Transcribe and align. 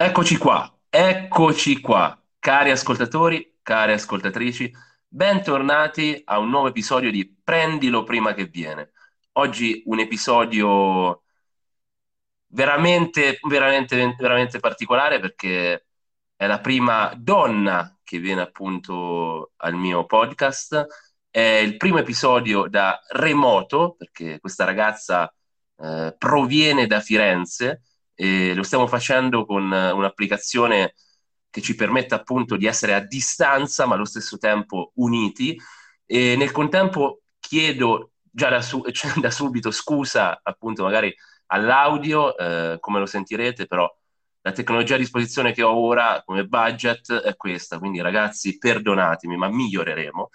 Eccoci 0.00 0.36
qua, 0.36 0.78
eccoci 0.88 1.80
qua, 1.80 2.16
cari 2.38 2.70
ascoltatori, 2.70 3.58
care 3.62 3.94
ascoltatrici, 3.94 4.72
bentornati 5.08 6.22
a 6.24 6.38
un 6.38 6.50
nuovo 6.50 6.68
episodio 6.68 7.10
di 7.10 7.28
Prendilo 7.42 8.04
prima 8.04 8.32
che 8.32 8.44
viene. 8.46 8.92
Oggi 9.32 9.82
un 9.86 9.98
episodio 9.98 11.24
veramente, 12.46 13.38
veramente, 13.48 14.14
veramente 14.16 14.60
particolare 14.60 15.18
perché 15.18 15.86
è 16.36 16.46
la 16.46 16.60
prima 16.60 17.12
donna 17.16 17.98
che 18.04 18.18
viene 18.20 18.42
appunto 18.42 19.52
al 19.56 19.74
mio 19.74 20.06
podcast. 20.06 20.86
È 21.28 21.40
il 21.40 21.76
primo 21.76 21.98
episodio 21.98 22.68
da 22.68 23.00
remoto 23.10 23.96
perché 23.98 24.38
questa 24.38 24.64
ragazza 24.64 25.32
eh, 25.76 26.14
proviene 26.16 26.86
da 26.86 27.00
Firenze 27.00 27.82
e 28.20 28.52
lo 28.52 28.64
stiamo 28.64 28.88
facendo 28.88 29.46
con 29.46 29.72
eh, 29.72 29.92
un'applicazione 29.92 30.94
che 31.48 31.60
ci 31.62 31.76
permette 31.76 32.16
appunto 32.16 32.56
di 32.56 32.66
essere 32.66 32.94
a 32.94 33.00
distanza 33.00 33.86
ma 33.86 33.94
allo 33.94 34.04
stesso 34.04 34.38
tempo 34.38 34.90
uniti. 34.96 35.56
E 36.04 36.34
nel 36.36 36.50
contempo 36.50 37.20
chiedo 37.38 38.14
già 38.28 38.48
da, 38.48 38.60
su- 38.60 38.82
cioè, 38.90 39.12
da 39.20 39.30
subito 39.30 39.70
scusa 39.70 40.40
appunto 40.42 40.82
magari 40.82 41.14
all'audio 41.46 42.36
eh, 42.36 42.78
come 42.80 42.98
lo 42.98 43.06
sentirete 43.06 43.66
però 43.66 43.88
la 44.40 44.52
tecnologia 44.52 44.96
a 44.96 44.98
disposizione 44.98 45.52
che 45.52 45.62
ho 45.62 45.76
ora 45.76 46.20
come 46.24 46.44
budget 46.44 47.12
è 47.12 47.36
questa. 47.36 47.78
Quindi 47.78 48.00
ragazzi 48.00 48.58
perdonatemi 48.58 49.36
ma 49.36 49.48
miglioreremo. 49.48 50.28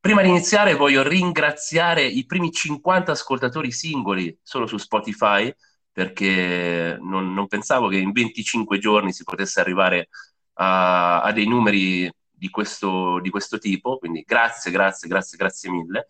Prima 0.00 0.22
di 0.22 0.28
iniziare 0.30 0.74
voglio 0.74 1.06
ringraziare 1.06 2.02
i 2.02 2.24
primi 2.24 2.50
50 2.50 3.12
ascoltatori 3.12 3.70
singoli 3.70 4.38
solo 4.42 4.66
su 4.66 4.78
Spotify 4.78 5.54
perché 5.92 6.96
non, 7.00 7.32
non 7.32 7.46
pensavo 7.46 7.88
che 7.88 7.96
in 7.96 8.12
25 8.12 8.78
giorni 8.78 9.12
si 9.12 9.24
potesse 9.24 9.60
arrivare 9.60 10.08
a, 10.54 11.22
a 11.22 11.32
dei 11.32 11.46
numeri 11.46 12.10
di 12.30 12.48
questo, 12.48 13.20
di 13.20 13.30
questo 13.30 13.58
tipo, 13.58 13.98
quindi 13.98 14.22
grazie, 14.26 14.70
grazie, 14.70 15.08
grazie, 15.08 15.36
grazie 15.36 15.70
mille. 15.70 16.08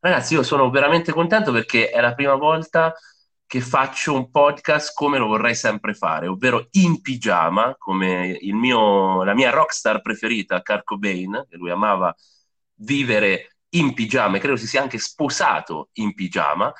Ragazzi, 0.00 0.34
io 0.34 0.42
sono 0.42 0.68
veramente 0.70 1.12
contento 1.12 1.52
perché 1.52 1.90
è 1.90 2.00
la 2.00 2.14
prima 2.14 2.34
volta 2.34 2.92
che 3.46 3.60
faccio 3.60 4.14
un 4.14 4.30
podcast 4.30 4.94
come 4.94 5.18
lo 5.18 5.26
vorrei 5.26 5.54
sempre 5.54 5.92
fare, 5.92 6.26
ovvero 6.26 6.68
in 6.70 7.02
pigiama, 7.02 7.74
come 7.78 8.38
mio, 8.40 9.24
la 9.24 9.34
mia 9.34 9.50
rockstar 9.50 10.00
preferita, 10.00 10.62
Kurt 10.62 10.84
Cobain, 10.84 11.46
che 11.48 11.56
lui 11.56 11.70
amava 11.70 12.14
vivere 12.76 13.58
in 13.74 13.92
pigiama 13.92 14.36
e 14.36 14.40
credo 14.40 14.56
si 14.56 14.66
sia 14.66 14.80
anche 14.80 14.98
sposato 14.98 15.90
in 15.94 16.14
pigiama. 16.14 16.72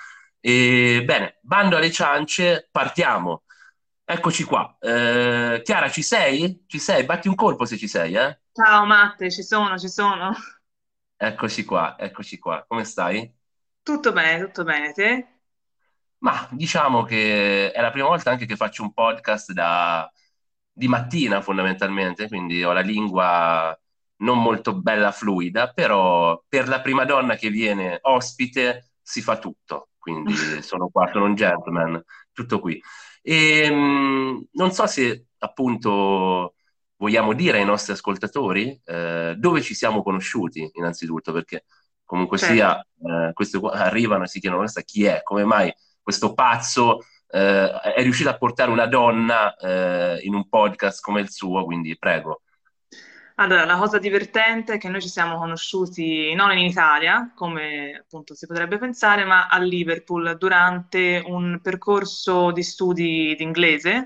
E, 0.44 1.02
bene, 1.04 1.38
bando 1.42 1.76
alle 1.76 1.90
ciance, 1.92 2.68
partiamo. 2.70 3.44
Eccoci 4.04 4.44
qua. 4.44 4.76
Eh, 4.80 5.62
Chiara, 5.64 5.90
ci 5.90 6.02
sei? 6.02 6.64
Ci 6.66 6.78
sei? 6.78 7.04
Batti 7.04 7.28
un 7.28 7.34
colpo 7.34 7.64
se 7.64 7.76
ci 7.78 7.88
sei, 7.88 8.14
eh? 8.14 8.40
Ciao 8.54 8.84
Matte, 8.86 9.30
ci 9.30 9.42
sono, 9.42 9.78
ci 9.78 9.88
sono. 9.88 10.32
Eccoci 11.16 11.64
qua, 11.64 11.96
eccoci 11.98 12.38
qua. 12.38 12.64
Come 12.68 12.84
stai? 12.84 13.34
Tutto 13.84 14.12
bene, 14.12 14.44
tutto 14.44 14.64
bene, 14.64 14.92
te? 14.92 15.38
Ma 16.18 16.46
diciamo 16.52 17.02
che 17.02 17.72
è 17.72 17.80
la 17.80 17.90
prima 17.90 18.06
volta 18.06 18.30
anche 18.30 18.46
che 18.46 18.54
faccio 18.56 18.82
un 18.82 18.92
podcast 18.92 19.50
da, 19.52 20.10
di 20.72 20.86
mattina 20.88 21.40
fondamentalmente, 21.42 22.28
quindi 22.28 22.62
ho 22.62 22.72
la 22.72 22.80
lingua 22.80 23.76
non 24.18 24.40
molto 24.40 24.74
bella 24.80 25.10
fluida, 25.10 25.72
però 25.72 26.40
per 26.48 26.68
la 26.68 26.80
prima 26.80 27.04
donna 27.04 27.34
che 27.34 27.50
viene 27.50 27.98
ospite 28.02 28.92
si 29.02 29.20
fa 29.20 29.38
tutto, 29.38 29.90
quindi 30.02 30.34
sono 30.62 30.88
qua, 30.88 31.08
sono 31.12 31.26
un 31.26 31.36
gentleman, 31.36 32.02
tutto 32.32 32.58
qui. 32.58 32.80
E, 33.22 33.70
mh, 33.70 34.48
non 34.52 34.72
so 34.72 34.86
se 34.86 35.26
appunto 35.38 36.54
vogliamo 36.96 37.34
dire 37.34 37.58
ai 37.58 37.64
nostri 37.64 37.92
ascoltatori 37.92 38.80
eh, 38.84 39.34
dove 39.38 39.62
ci 39.62 39.74
siamo 39.74 40.02
conosciuti, 40.02 40.68
innanzitutto, 40.74 41.32
perché 41.32 41.64
comunque 42.04 42.36
Certo. 42.36 42.54
sia, 42.54 42.80
eh, 42.80 43.32
questi 43.32 43.58
qua 43.58 43.72
arrivano 43.72 44.24
e 44.24 44.26
si 44.26 44.40
chiedono 44.40 44.64
chi 44.84 45.04
è, 45.04 45.22
come 45.22 45.44
mai 45.44 45.72
questo 46.02 46.34
pazzo 46.34 46.98
eh, 47.28 47.70
è 47.94 48.02
riuscito 48.02 48.28
a 48.28 48.36
portare 48.36 48.72
una 48.72 48.86
donna 48.86 49.54
eh, 49.54 50.18
in 50.22 50.34
un 50.34 50.48
podcast 50.48 51.00
come 51.00 51.20
il 51.20 51.30
suo, 51.30 51.64
quindi 51.64 51.96
prego. 51.96 52.42
Allora, 53.36 53.64
la 53.64 53.76
cosa 53.78 53.98
divertente 53.98 54.74
è 54.74 54.78
che 54.78 54.88
noi 54.88 55.00
ci 55.00 55.08
siamo 55.08 55.36
conosciuti 55.38 56.34
non 56.34 56.52
in 56.52 56.58
Italia, 56.66 57.32
come 57.34 57.96
appunto 58.00 58.34
si 58.34 58.46
potrebbe 58.46 58.78
pensare, 58.78 59.24
ma 59.24 59.48
a 59.48 59.58
Liverpool 59.58 60.36
durante 60.38 61.22
un 61.26 61.60
percorso 61.62 62.50
di 62.52 62.62
studi 62.62 63.34
di 63.34 63.42
inglese, 63.42 64.04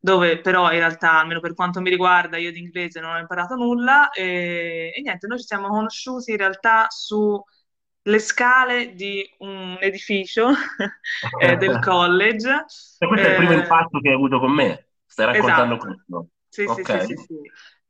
dove 0.00 0.40
però 0.40 0.70
in 0.72 0.78
realtà, 0.78 1.20
almeno 1.20 1.40
per 1.40 1.54
quanto 1.54 1.80
mi 1.80 1.88
riguarda, 1.90 2.36
io 2.36 2.52
di 2.52 2.58
inglese 2.60 3.00
non 3.00 3.14
ho 3.14 3.18
imparato 3.18 3.54
nulla 3.54 4.10
e, 4.10 4.92
e 4.94 5.00
niente, 5.02 5.26
noi 5.26 5.38
ci 5.38 5.46
siamo 5.46 5.68
conosciuti 5.68 6.32
in 6.32 6.36
realtà 6.38 6.86
sulle 6.90 8.18
scale 8.18 8.94
di 8.94 9.24
un 9.38 9.76
edificio 9.80 10.48
eh, 11.38 11.56
del 11.56 11.78
college. 11.78 12.64
E 12.98 13.06
questo 13.06 13.26
è 13.26 13.30
il 13.30 13.36
primo 13.36 13.52
Eh, 13.52 13.52
impatto 13.52 14.00
che 14.00 14.08
hai 14.08 14.14
avuto 14.14 14.38
con 14.38 14.52
me, 14.52 14.88
stai 15.06 15.26
raccontando 15.26 15.76
esatto. 15.76 15.78
questo. 15.78 16.28
Sì, 16.48 16.68
sì, 16.68 16.84
sì, 16.84 17.00
Ok, 17.00 17.00
sì, 17.00 17.16
sì. 17.16 17.34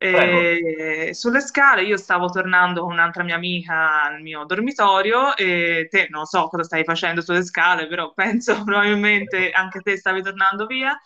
E 0.07 1.13
sulle 1.13 1.41
scale 1.41 1.83
io 1.83 1.97
stavo 1.97 2.27
tornando 2.29 2.81
con 2.81 2.91
un'altra 2.91 3.23
mia 3.23 3.35
amica 3.35 4.03
al 4.03 4.21
mio 4.21 4.43
dormitorio 4.45 5.35
e 5.35 5.87
te 5.89 6.07
non 6.09 6.25
so 6.25 6.47
cosa 6.47 6.63
stavi 6.63 6.83
facendo 6.83 7.21
sulle 7.21 7.43
scale, 7.43 7.87
però 7.87 8.13
penso 8.13 8.53
probabilmente 8.63 9.51
anche 9.51 9.81
te 9.81 9.97
stavi 9.97 10.21
tornando 10.21 10.65
via. 10.67 10.99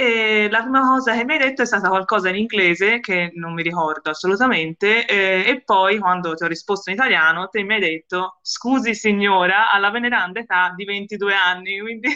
E 0.00 0.48
la 0.50 0.62
prima 0.62 0.80
cosa 0.80 1.12
che 1.14 1.24
mi 1.24 1.34
hai 1.34 1.38
detto 1.38 1.60
è 1.62 1.66
stata 1.66 1.88
qualcosa 1.88 2.30
in 2.30 2.36
inglese 2.36 3.00
che 3.00 3.32
non 3.34 3.52
mi 3.52 3.62
ricordo 3.62 4.08
assolutamente. 4.10 5.04
E, 5.06 5.44
e 5.46 5.62
poi, 5.62 5.98
quando 5.98 6.34
ti 6.34 6.42
ho 6.44 6.46
risposto 6.46 6.88
in 6.90 6.96
italiano, 6.96 7.48
te 7.48 7.62
mi 7.62 7.74
hai 7.74 7.80
detto: 7.80 8.38
Scusi, 8.42 8.94
signora, 8.94 9.70
alla 9.70 9.90
veneranda 9.90 10.40
età 10.40 10.72
di 10.74 10.84
22 10.86 11.34
anni. 11.34 11.80
Quindi, 11.80 12.08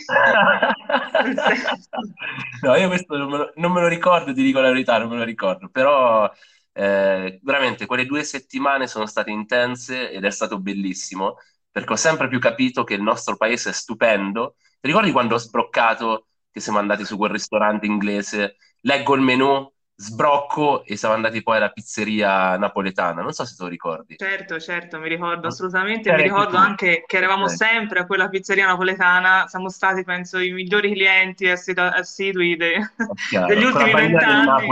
No, 2.62 2.74
io 2.76 2.88
questo 2.88 3.16
non 3.16 3.28
me 3.30 3.36
lo, 3.38 3.52
non 3.56 3.72
me 3.72 3.80
lo 3.80 3.88
ricordo, 3.88 4.32
ti 4.32 4.42
dico 4.42 4.60
la 4.60 4.68
verità, 4.70 4.98
non 4.98 5.08
me 5.08 5.16
lo 5.16 5.24
ricordo, 5.24 5.68
però 5.68 6.30
eh, 6.72 7.38
veramente 7.42 7.86
quelle 7.86 8.06
due 8.06 8.22
settimane 8.24 8.86
sono 8.86 9.06
state 9.06 9.30
intense 9.30 10.10
ed 10.10 10.24
è 10.24 10.30
stato 10.30 10.58
bellissimo, 10.60 11.36
perché 11.70 11.92
ho 11.92 11.96
sempre 11.96 12.28
più 12.28 12.38
capito 12.38 12.84
che 12.84 12.94
il 12.94 13.02
nostro 13.02 13.36
paese 13.36 13.70
è 13.70 13.72
stupendo. 13.72 14.56
Ti 14.80 14.86
ricordi 14.88 15.12
quando 15.12 15.34
ho 15.34 15.38
sbroccato 15.38 16.28
che 16.54 16.60
siamo 16.60 16.78
andati 16.78 17.04
su 17.04 17.16
quel 17.16 17.32
ristorante 17.32 17.86
inglese, 17.86 18.56
leggo 18.82 19.14
il 19.16 19.22
menù, 19.22 19.68
sbrocco 19.96 20.84
e 20.84 20.96
siamo 20.96 21.14
andati 21.14 21.42
poi 21.42 21.56
alla 21.56 21.72
pizzeria 21.72 22.56
napoletana, 22.56 23.22
non 23.22 23.32
so 23.32 23.44
se 23.44 23.56
te 23.56 23.64
lo 23.64 23.68
ricordi. 23.68 24.16
Certo, 24.16 24.60
certo, 24.60 24.98
mi 25.00 25.08
ricordo 25.08 25.48
assolutamente, 25.48 26.12
mi 26.12 26.22
C'eri 26.22 26.22
anche 26.22 26.44
ricordo 26.44 26.56
anche 26.56 27.02
che 27.04 27.16
eravamo 27.16 27.46
Ok. 27.46 27.48
sempre 27.48 27.98
a 27.98 28.06
quella 28.06 28.28
pizzeria 28.28 28.66
napoletana, 28.66 29.46
siamo 29.48 29.68
stati, 29.68 30.04
penso, 30.04 30.38
i 30.38 30.52
migliori 30.52 30.92
clienti 30.92 31.48
assid- 31.48 31.78
assidui 31.78 32.54
de- 32.56 32.78
degli 33.44 33.64
chiaro, 33.64 33.68
la 33.72 33.88
ultimi 33.88 33.92
del 33.92 33.94
vent'anni. 33.94 34.68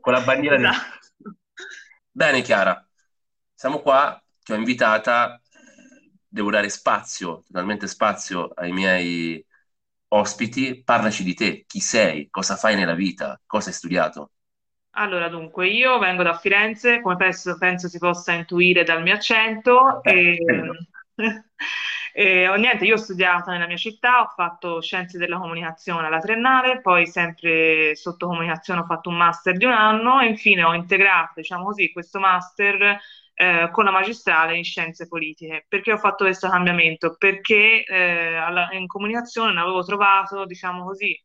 Con 0.00 0.12
la 0.12 0.20
bandiera 0.22 0.56
del... 0.56 0.70
Esatto. 0.70 0.98
Bene, 2.14 2.42
Chiara, 2.42 2.86
siamo 3.54 3.80
qua, 3.80 4.22
ti 4.42 4.52
ho 4.52 4.56
invitata, 4.56 5.40
devo 6.28 6.50
dare 6.50 6.68
spazio, 6.68 7.42
totalmente 7.46 7.86
spazio 7.86 8.48
ai 8.54 8.72
miei 8.72 9.44
ospiti. 10.14 10.82
Parlaci 10.84 11.22
di 11.24 11.34
te, 11.34 11.64
chi 11.66 11.80
sei, 11.80 12.28
cosa 12.30 12.56
fai 12.56 12.76
nella 12.76 12.94
vita, 12.94 13.40
cosa 13.46 13.68
hai 13.68 13.74
studiato. 13.74 14.32
Allora, 14.94 15.28
dunque, 15.28 15.68
io 15.68 15.98
vengo 15.98 16.22
da 16.22 16.36
Firenze, 16.36 17.00
come 17.00 17.16
penso, 17.16 17.56
penso 17.56 17.88
si 17.88 17.98
possa 17.98 18.32
intuire 18.32 18.84
dal 18.84 19.02
mio 19.02 19.14
accento, 19.14 20.02
Eh, 20.04 20.22
e, 20.36 20.38
e, 22.12 22.48
oh, 22.48 22.56
niente, 22.56 22.84
io 22.84 22.94
ho 22.94 22.96
studiato 22.98 23.50
nella 23.50 23.66
mia 23.66 23.76
città, 23.78 24.20
ho 24.20 24.26
fatto 24.34 24.82
scienze 24.82 25.16
della 25.16 25.38
comunicazione 25.38 26.06
alla 26.06 26.18
triennale, 26.18 26.82
poi 26.82 27.06
sempre 27.06 27.96
sotto 27.96 28.26
comunicazione 28.26 28.80
ho 28.80 28.84
fatto 28.84 29.08
un 29.08 29.16
master 29.16 29.56
di 29.56 29.64
un 29.64 29.72
anno 29.72 30.20
e 30.20 30.26
infine 30.28 30.62
ho 30.62 30.74
integrato, 30.74 31.32
diciamo 31.36 31.64
così, 31.64 31.90
questo 31.90 32.18
master 32.20 32.98
eh, 33.42 33.68
con 33.72 33.84
la 33.84 33.90
magistrale 33.90 34.56
in 34.56 34.64
scienze 34.64 35.08
politiche. 35.08 35.64
Perché 35.68 35.92
ho 35.92 35.98
fatto 35.98 36.24
questo 36.24 36.48
cambiamento? 36.48 37.14
Perché 37.18 37.84
eh, 37.84 38.34
alla- 38.36 38.68
in 38.72 38.86
comunicazione 38.86 39.52
non 39.52 39.62
avevo 39.62 39.82
trovato, 39.84 40.44
diciamo 40.46 40.84
così, 40.84 41.18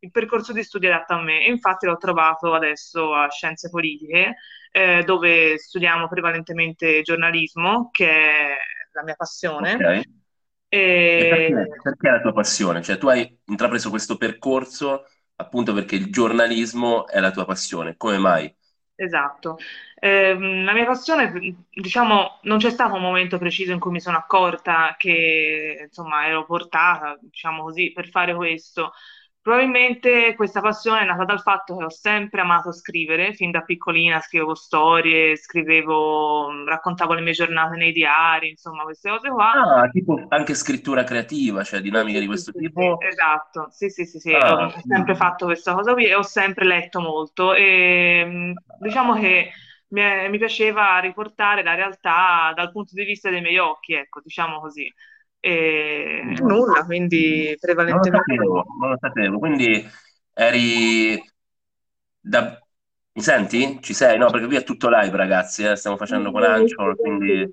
il 0.00 0.10
percorso 0.10 0.52
di 0.52 0.62
studio 0.62 0.88
adatto 0.92 1.14
a 1.14 1.22
me. 1.22 1.44
E 1.44 1.50
infatti 1.50 1.86
l'ho 1.86 1.96
trovato 1.96 2.54
adesso 2.54 3.14
a 3.14 3.28
Scienze 3.30 3.68
Politiche, 3.70 4.36
eh, 4.70 5.02
dove 5.04 5.58
studiamo 5.58 6.08
prevalentemente 6.08 7.02
giornalismo, 7.02 7.88
che 7.90 8.08
è 8.10 8.56
la 8.92 9.02
mia 9.02 9.14
passione. 9.14 9.84
E 9.84 10.06
E 11.14 11.26
perché, 11.26 11.76
perché 11.82 12.08
è 12.08 12.12
la 12.12 12.20
tua 12.20 12.32
passione? 12.32 12.82
Cioè, 12.82 12.96
tu 12.98 13.08
hai 13.08 13.38
intrapreso 13.46 13.90
questo 13.90 14.16
percorso 14.16 15.04
appunto 15.36 15.72
perché 15.72 15.96
il 15.96 16.10
giornalismo 16.12 17.06
è 17.08 17.18
la 17.20 17.30
tua 17.32 17.44
passione. 17.44 17.96
Come 17.96 18.18
mai? 18.18 18.54
Esatto. 19.00 19.58
Ehm, 20.00 20.64
la 20.64 20.72
mia 20.72 20.84
passione, 20.84 21.32
diciamo, 21.70 22.40
non 22.42 22.58
c'è 22.58 22.68
stato 22.70 22.94
un 22.94 23.00
momento 23.00 23.38
preciso 23.38 23.70
in 23.72 23.78
cui 23.78 23.92
mi 23.92 24.00
sono 24.00 24.16
accorta 24.16 24.96
che, 24.98 25.84
insomma, 25.86 26.26
ero 26.26 26.44
portata, 26.44 27.16
diciamo 27.20 27.62
così, 27.62 27.92
per 27.92 28.08
fare 28.08 28.34
questo. 28.34 28.92
Probabilmente 29.48 30.34
questa 30.34 30.60
passione 30.60 31.00
è 31.00 31.04
nata 31.06 31.24
dal 31.24 31.40
fatto 31.40 31.76
che 31.76 31.84
ho 31.84 31.88
sempre 31.90 32.42
amato 32.42 32.70
scrivere, 32.72 33.32
fin 33.32 33.50
da 33.50 33.62
piccolina 33.62 34.20
scrivevo 34.20 34.54
storie, 34.54 35.36
scrivevo, 35.36 36.64
raccontavo 36.66 37.14
le 37.14 37.22
mie 37.22 37.32
giornate 37.32 37.76
nei 37.76 37.92
diari, 37.92 38.50
insomma, 38.50 38.82
queste 38.82 39.08
cose 39.08 39.30
qua. 39.30 39.58
Ah, 39.60 39.88
tipo 39.90 40.26
anche 40.28 40.54
scrittura 40.54 41.04
creativa, 41.04 41.62
cioè 41.64 41.80
dinamiche 41.80 42.18
Sì, 42.18 42.20
di 42.20 42.26
questo 42.26 42.52
sì, 42.52 42.58
tipo. 42.58 42.82
sì, 42.98 43.06
esatto, 43.06 43.68
sì, 43.70 43.88
sì, 43.90 44.04
sì, 44.04 44.18
sì, 44.20 44.32
Ah, 44.32 44.68
ho 44.70 44.72
sempre 44.86 45.14
fatto 45.16 45.46
questa 45.46 45.74
cosa 45.74 45.92
qui 45.94 46.06
e 46.06 46.14
ho 46.14 46.22
sempre 46.22 46.64
letto 46.64 47.00
molto 47.00 47.54
e 47.54 48.52
diciamo 48.78 49.14
che 49.14 49.50
mi, 49.88 50.28
mi 50.28 50.38
piaceva 50.38 50.98
riportare 51.00 51.62
la 51.62 51.74
realtà 51.74 52.52
dal 52.54 52.70
punto 52.70 52.94
di 52.94 53.04
vista 53.04 53.30
dei 53.30 53.40
miei 53.40 53.58
occhi, 53.58 53.94
ecco, 53.94 54.20
diciamo 54.22 54.60
così. 54.60 54.92
E 55.40 56.22
nulla, 56.40 56.84
quindi 56.84 57.44
non 57.44 57.50
lo 57.50 57.56
prevalentemente 57.60 58.34
sapevo, 58.34 58.64
non 58.80 58.90
lo 58.90 58.96
sapevo. 59.00 59.38
Quindi 59.38 59.88
eri 60.34 61.22
da... 62.20 62.60
Mi 63.12 63.22
senti? 63.22 63.78
Ci 63.80 63.94
sei? 63.94 64.16
No, 64.18 64.30
perché 64.30 64.46
qui 64.46 64.56
è 64.56 64.62
tutto 64.62 64.88
live, 64.88 65.16
ragazzi, 65.16 65.64
eh, 65.64 65.76
Stiamo 65.76 65.96
facendo 65.96 66.30
con 66.30 66.42
Anchor, 66.44 66.96
quindi... 66.96 67.50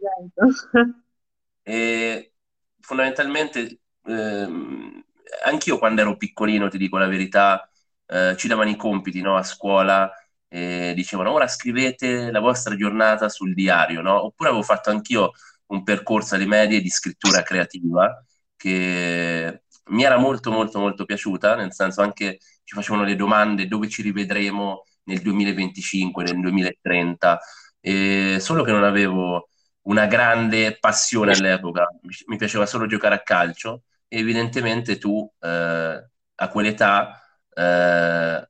E 1.63 2.33
fondamentalmente, 2.79 3.79
ehm, 4.05 5.03
anch'io 5.45 5.77
quando 5.79 6.01
ero 6.01 6.17
piccolino, 6.17 6.69
ti 6.69 6.77
dico 6.77 6.97
la 6.97 7.07
verità, 7.07 7.67
eh, 8.05 8.35
ci 8.37 8.47
davano 8.47 8.69
i 8.69 8.75
compiti, 8.75 9.21
no, 9.21 9.35
a 9.35 9.43
scuola 9.43 10.11
e 10.47 10.93
dicevano 10.95 11.31
ora 11.31 11.47
scrivete 11.47 12.31
la 12.31 12.39
vostra 12.39 12.75
giornata 12.75 13.29
sul 13.29 13.53
diario, 13.55 14.01
no? 14.01 14.25
Oppure 14.25 14.49
avevo 14.49 14.63
fatto 14.63 14.91
anch'io 14.91 15.31
un 15.67 15.83
percorso 15.83 16.35
alle 16.35 16.45
medie 16.45 16.81
di 16.81 16.89
scrittura 16.89 17.41
creativa 17.43 18.23
che 18.55 19.63
mi 19.87 20.03
era 20.03 20.17
molto 20.17 20.51
molto 20.51 20.79
molto 20.79 21.05
piaciuta, 21.05 21.55
nel 21.55 21.73
senso 21.73 22.01
anche 22.01 22.39
ci 22.63 22.73
facevano 22.75 23.03
le 23.03 23.15
domande 23.15 23.67
dove 23.67 23.87
ci 23.89 24.01
rivedremo 24.01 24.83
nel 25.03 25.21
2025, 25.21 26.23
nel 26.23 26.39
2030, 26.39 27.39
e 27.79 28.37
solo 28.39 28.63
che 28.63 28.71
non 28.71 28.83
avevo 28.83 29.49
una 29.83 30.07
grande 30.07 30.77
passione 30.79 31.33
all'epoca, 31.33 31.87
mi 32.27 32.37
piaceva 32.37 32.65
solo 32.65 32.87
giocare 32.87 33.15
a 33.15 33.21
calcio 33.21 33.83
e 34.07 34.17
evidentemente 34.19 34.97
tu 34.97 35.29
eh, 35.39 36.07
a 36.35 36.47
quell'età 36.49 37.21
eh, 37.53 38.49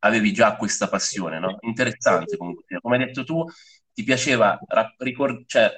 avevi 0.00 0.32
già 0.32 0.56
questa 0.56 0.88
passione, 0.88 1.38
no? 1.38 1.56
Interessante 1.60 2.36
comunque. 2.36 2.78
Come 2.80 2.96
hai 2.96 3.04
detto 3.06 3.24
tu, 3.24 3.44
ti 3.92 4.04
piaceva 4.04 4.58
ra- 4.68 4.94
ricor- 4.98 5.44
cioè, 5.46 5.70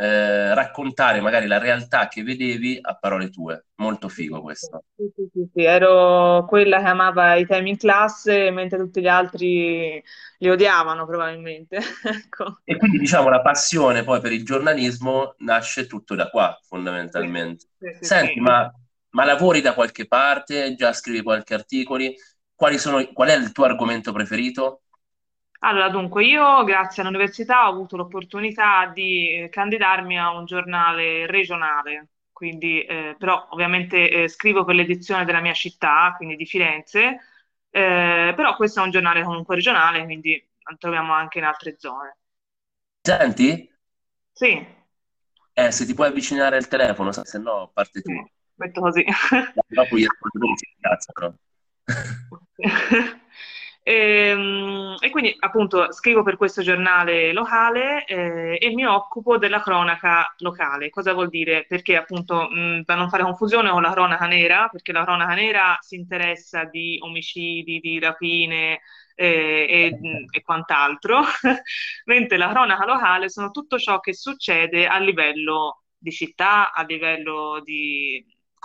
eh, 0.00 0.54
raccontare 0.54 1.20
magari 1.20 1.48
la 1.48 1.58
realtà 1.58 2.06
che 2.06 2.22
vedevi 2.22 2.78
a 2.80 2.94
parole 2.94 3.30
tue. 3.30 3.66
Molto 3.78 4.08
figo 4.08 4.40
questo. 4.40 4.84
Sì, 4.94 5.10
sì, 5.12 5.28
sì, 5.32 5.50
sì, 5.52 5.64
ero 5.64 6.44
quella 6.46 6.78
che 6.78 6.86
amava 6.86 7.34
i 7.34 7.46
temi 7.46 7.70
in 7.70 7.76
classe, 7.76 8.52
mentre 8.52 8.78
tutti 8.78 9.00
gli 9.00 9.08
altri 9.08 10.00
li 10.38 10.48
odiavano 10.48 11.04
probabilmente. 11.04 11.80
Ecco. 12.28 12.60
E 12.64 12.76
quindi 12.76 12.98
diciamo 12.98 13.28
la 13.28 13.40
passione 13.40 14.04
poi 14.04 14.20
per 14.20 14.30
il 14.30 14.44
giornalismo 14.44 15.34
nasce 15.38 15.88
tutto 15.88 16.14
da 16.14 16.28
qua, 16.28 16.56
fondamentalmente. 16.62 17.66
Senti, 18.00 18.38
ma, 18.38 18.72
ma 19.10 19.24
lavori 19.24 19.60
da 19.60 19.74
qualche 19.74 20.06
parte? 20.06 20.76
Già 20.76 20.92
scrivi 20.92 21.22
qualche 21.22 21.54
articolo? 21.54 22.04
Quali 22.54 22.78
sono, 22.78 23.04
qual 23.12 23.30
è 23.30 23.34
il 23.36 23.50
tuo 23.50 23.64
argomento 23.64 24.12
preferito? 24.12 24.82
Allora, 25.60 25.88
dunque, 25.88 26.24
io 26.24 26.62
grazie 26.64 27.02
all'università 27.02 27.66
ho 27.66 27.70
avuto 27.72 27.96
l'opportunità 27.96 28.86
di 28.94 29.42
eh, 29.44 29.48
candidarmi 29.48 30.16
a 30.18 30.30
un 30.30 30.44
giornale 30.44 31.26
regionale, 31.26 32.10
quindi, 32.32 32.82
eh, 32.84 33.16
però 33.18 33.48
ovviamente 33.50 34.08
eh, 34.08 34.28
scrivo 34.28 34.64
per 34.64 34.76
l'edizione 34.76 35.24
della 35.24 35.40
mia 35.40 35.54
città, 35.54 36.14
quindi 36.16 36.36
di 36.36 36.46
Firenze, 36.46 37.18
eh, 37.70 38.32
però 38.36 38.54
questo 38.54 38.80
è 38.80 38.84
un 38.84 38.90
giornale 38.92 39.24
comunque 39.24 39.56
regionale, 39.56 40.04
quindi 40.04 40.40
lo 40.70 40.76
troviamo 40.78 41.12
anche 41.12 41.38
in 41.38 41.44
altre 41.44 41.74
zone. 41.78 42.16
Senti? 43.06 43.48
Sì, 44.34 44.66
Eh, 45.54 45.70
se 45.72 45.84
ti 45.84 45.92
puoi 45.94 46.08
avvicinare 46.08 46.56
al 46.56 46.68
telefono, 46.68 47.12
se 47.12 47.38
no 47.38 47.70
parte 47.74 48.00
sì, 48.04 48.12
tu. 48.12 48.26
metto 48.56 48.80
così. 48.80 49.04
Dopo 49.68 49.96
gli 49.98 50.04
ascoltatori 50.04 50.56
si 50.56 50.64
incazzano. 50.74 51.38
Ehm, 53.90 54.96
E, 55.00 55.10
quindi 55.10 55.34
appunto 55.38 55.92
scrivo 55.92 56.22
per 56.24 56.36
questo 56.36 56.60
giornale 56.62 57.32
locale 57.32 58.04
eh, 58.04 58.58
e 58.60 58.74
mi 58.74 58.84
occupo 58.84 59.38
della 59.38 59.60
cronaca 59.62 60.34
locale. 60.38 60.90
Cosa 60.90 61.12
vuol 61.14 61.28
dire? 61.28 61.64
Perché 61.68 61.96
appunto 61.96 62.48
mh, 62.50 62.82
per 62.84 62.96
non 62.96 63.08
fare 63.08 63.22
confusione 63.22 63.70
con 63.70 63.80
la 63.82 63.92
cronaca 63.92 64.26
nera, 64.26 64.68
perché 64.68 64.92
la 64.92 65.04
cronaca 65.04 65.34
nera 65.34 65.78
si 65.80 65.94
interessa 65.96 66.64
di 66.64 66.98
omicidi, 67.00 67.78
di 67.80 67.98
rapine 68.00 68.80
eh, 69.14 69.66
e, 69.68 69.98
mh, 69.98 70.24
e 70.36 70.42
quant'altro, 70.42 71.22
mentre 72.06 72.36
la 72.36 72.48
cronaca 72.50 72.84
locale 72.84 73.28
sono 73.30 73.50
tutto 73.50 73.78
ciò 73.78 74.00
che 74.00 74.12
succede 74.14 74.86
a 74.86 74.98
livello 74.98 75.84
di 75.96 76.10
città, 76.12 76.72
a 76.72 76.82
livello 76.84 77.60
di 77.64 78.22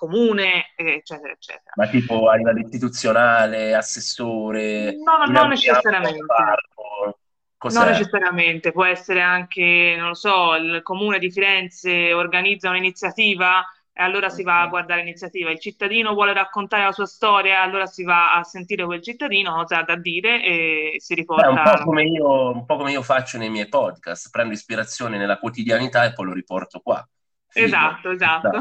comune, 0.07 0.73
eccetera, 0.75 1.31
eccetera. 1.33 1.73
Ma 1.75 1.87
tipo 1.89 2.29
a 2.29 2.35
livello 2.35 2.59
istituzionale, 2.59 3.73
assessore, 3.73 4.93
No, 5.03 5.17
no, 5.17 5.25
non 5.25 5.47
necessariamente. 5.49 6.25
parco, 6.25 7.19
Non 7.65 7.85
cos'è? 7.85 7.85
necessariamente, 7.85 8.71
può 8.71 8.83
essere 8.85 9.21
anche, 9.21 9.95
non 9.97 10.09
lo 10.09 10.13
so, 10.13 10.55
il 10.55 10.81
comune 10.83 11.17
di 11.19 11.31
Firenze 11.31 12.11
organizza 12.13 12.69
un'iniziativa 12.69 13.63
e 13.93 14.03
allora 14.03 14.29
si 14.29 14.43
va 14.43 14.61
a 14.61 14.67
guardare 14.67 15.01
l'iniziativa. 15.01 15.49
Il 15.49 15.59
cittadino 15.59 16.13
vuole 16.13 16.33
raccontare 16.33 16.83
la 16.83 16.91
sua 16.91 17.05
storia, 17.05 17.61
allora 17.61 17.85
si 17.85 18.03
va 18.03 18.33
a 18.35 18.43
sentire 18.43 18.85
quel 18.85 19.01
cittadino, 19.01 19.53
cosa 19.55 19.79
ha 19.79 19.83
da 19.83 19.95
dire 19.95 20.43
e 20.43 20.95
si 20.99 21.13
Beh, 21.35 21.47
un 21.47 21.61
po' 21.61 21.79
riporta. 21.79 21.83
come 21.83 22.03
io, 22.05 22.51
un 22.51 22.65
po' 22.65 22.75
come 22.77 22.91
io 22.91 23.01
faccio 23.01 23.37
nei 23.39 23.49
miei 23.49 23.67
podcast, 23.67 24.29
prendo 24.29 24.53
ispirazione 24.53 25.17
nella 25.17 25.39
quotidianità 25.39 26.05
e 26.05 26.13
poi 26.13 26.25
lo 26.27 26.33
riporto 26.33 26.79
qua. 26.79 27.07
Figo. 27.47 27.65
Esatto, 27.65 28.09
esatto. 28.11 28.59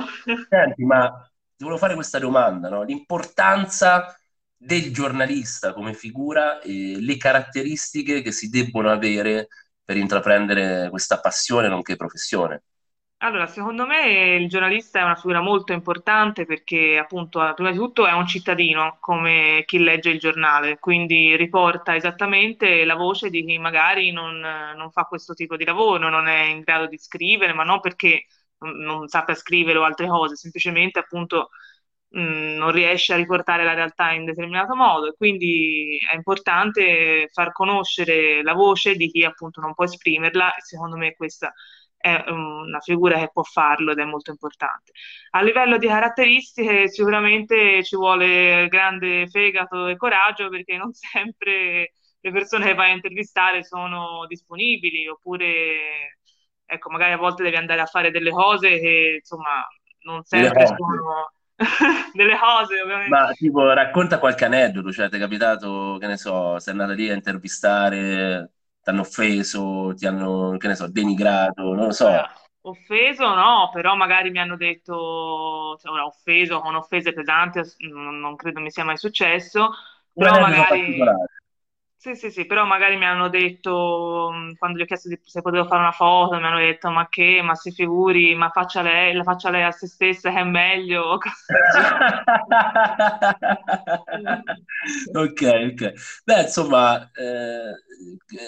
Senti, 0.49 0.85
ma 0.85 1.11
ti 1.63 1.69
volevo 1.69 1.79
fare 1.79 1.95
questa 1.95 2.19
domanda, 2.19 2.69
no? 2.69 2.83
L'importanza 2.83 4.19
del 4.57 4.93
giornalista 4.93 5.73
come 5.73 5.95
figura 5.95 6.61
e 6.61 6.97
le 6.99 7.17
caratteristiche 7.17 8.21
che 8.21 8.33
si 8.33 8.49
debbono 8.49 8.91
avere 8.91 9.47
per 9.85 9.97
intraprendere 9.97 10.91
questa 10.91 11.21
passione 11.21 11.69
nonché 11.69 11.95
professione. 11.95 12.65
Allora, 13.19 13.47
secondo 13.47 13.87
me 13.87 14.35
il 14.35 14.49
giornalista 14.49 14.99
è 14.99 15.05
una 15.05 15.15
figura 15.15 15.41
molto 15.41 15.73
importante 15.73 16.45
perché 16.45 16.99
appunto, 16.99 17.53
prima 17.55 17.71
di 17.71 17.77
tutto 17.77 18.05
è 18.09 18.13
un 18.13 18.27
cittadino, 18.27 18.97
come 18.99 19.63
chi 19.65 19.79
legge 19.79 20.11
il 20.11 20.19
giornale, 20.19 20.81
quindi 20.81 21.37
riporta 21.37 21.95
esattamente 21.95 22.85
la 22.85 22.97
voce 22.97 23.31
di 23.31 23.45
chi 23.45 23.59
magari 23.59 24.11
non, 24.11 24.41
non 24.41 24.91
fa 24.91 25.05
questo 25.05 25.35
tipo 25.35 25.57
di 25.57 25.65
lavoro, 25.65 26.09
non 26.09 26.27
è 26.27 26.43
in 26.47 26.63
grado 26.63 26.89
di 26.89 26.99
scrivere, 26.99 27.53
ma 27.53 27.63
non 27.63 27.79
perché 27.79 28.27
non, 28.63 29.09
sappia 29.09 29.35
scrivere 29.35 29.79
o 29.79 29.85
altre 29.85 30.07
cose, 30.09 30.37
semplicemente 30.37 30.99
appunto 30.99 31.51
mh, 32.09 32.55
non 32.57 32.71
riesce 32.73 33.13
a 33.13 33.17
riportare 33.17 33.65
la 33.65 33.75
realtà 33.75 34.13
in 34.13 34.25
determinato 34.25 34.75
modo 34.75 35.09
e 35.09 35.15
quindi 35.17 35.99
è 36.11 36.15
importante 36.15 37.29
far 37.33 37.53
conoscere 37.53 38.43
la 38.43 38.55
voce 38.55 38.95
di 38.97 39.11
chi 39.11 39.25
appunto 39.25 39.61
non 39.61 39.75
può 39.75 39.85
esprimerla 39.85 40.55
e 40.55 40.63
secondo 40.63 40.97
me 40.97 41.15
questa 41.15 41.53
è 41.97 42.25
um, 42.29 42.65
una 42.67 42.81
figura 42.81 43.19
che 43.19 43.31
può 43.33 43.43
farlo 43.45 43.93
ed 43.93 43.99
è 43.99 44.05
molto 44.05 44.31
importante. 44.31 44.93
A 45.31 45.43
livello 45.43 45.79
di 45.79 45.87
caratteristiche 45.87 46.89
sicuramente 46.89 47.85
ci 47.85 47.97
vuole 47.97 48.67
grande 48.69 49.29
fegato 49.29 49.87
e 49.87 49.97
coraggio 49.97 50.49
perché 50.49 50.77
non 50.77 50.93
sempre 50.93 51.93
le 52.21 52.31
persone 52.31 52.67
che 52.67 52.75
vai 52.75 52.91
a 52.91 52.95
intervistare 52.95 53.65
sono 53.65 54.27
disponibili 54.27 55.07
oppure 55.09 56.19
ecco, 56.73 56.91
magari 56.91 57.13
a 57.13 57.17
volte 57.19 57.43
devi 57.43 57.57
andare 57.57 57.81
a 57.81 57.87
fare 57.87 58.11
delle 58.11 58.31
cose 58.31 58.79
che 58.79 59.17
insomma 59.19 59.67
non 60.05 60.23
sempre 60.25 60.67
sono 60.67 61.31
delle 62.15 62.39
cose, 62.39 62.81
ovviamente. 62.81 63.11
Ma 63.11 63.33
tipo, 63.33 63.73
racconta 63.73 64.19
qualche 64.19 64.45
aneddoto, 64.45 64.91
cioè 64.91 65.09
ti 65.09 65.17
è 65.17 65.19
capitato, 65.19 65.97
che 66.01 66.07
ne 66.07 66.17
so, 66.17 66.59
sei 66.59 66.73
andata 66.73 66.93
lì 66.93 67.09
a 67.11 67.15
intervistare, 67.15 68.53
ti 68.83 68.91
hanno 68.91 69.03
offeso, 69.03 69.93
ti 69.95 70.07
hanno, 70.07 70.57
che 70.59 70.67
ne 70.69 70.75
so, 70.75 70.89
denigrato, 70.89 71.63
non 71.75 71.87
lo 71.87 71.93
so. 71.93 72.07
Allora, 72.07 72.33
offeso 72.63 73.35
no, 73.35 73.71
però 73.73 73.95
magari 73.95 74.31
mi 74.31 74.39
hanno 74.39 74.57
detto, 74.57 75.77
cioè, 75.81 75.93
ora, 75.93 76.07
offeso 76.07 76.61
con 76.61 76.75
offese 76.75 77.13
pesanti, 77.13 77.61
non, 77.91 78.19
non 78.19 78.35
credo 78.37 78.61
mi 78.61 78.71
sia 78.71 78.85
mai 78.85 78.97
successo, 78.97 79.71
però 80.15 80.41
magari, 80.41 80.67
particolare. 80.69 81.27
Sì, 82.03 82.17
sì, 82.17 82.31
sì, 82.33 82.47
però 82.47 82.65
magari 82.65 82.97
mi 82.97 83.05
hanno 83.07 83.29
detto, 83.29 84.29
mh, 84.33 84.57
quando 84.57 84.77
gli 84.79 84.83
ho 84.83 84.85
chiesto 84.87 85.09
se 85.23 85.41
potevo 85.41 85.67
fare 85.67 85.81
una 85.83 85.93
foto, 85.93 86.37
mi 86.37 86.45
hanno 86.47 86.59
detto, 86.59 86.91
ma 86.91 87.09
che, 87.09 87.41
ma 87.43 87.55
si 87.55 87.71
figuri, 87.71 88.35
ma 88.35 88.51
faccia 88.51 88.83
lei, 88.83 89.15
la 89.15 89.23
faccia 89.23 89.51
lei 89.51 89.63
a 89.63 89.71
se 89.71 89.87
stessa 89.87 90.31
che 90.33 90.39
è 90.41 90.43
meglio. 90.45 91.19
Ok, 95.15 95.43
ok. 95.73 95.93
Beh, 96.25 96.43
insomma, 96.43 97.11
eh, 97.13 97.73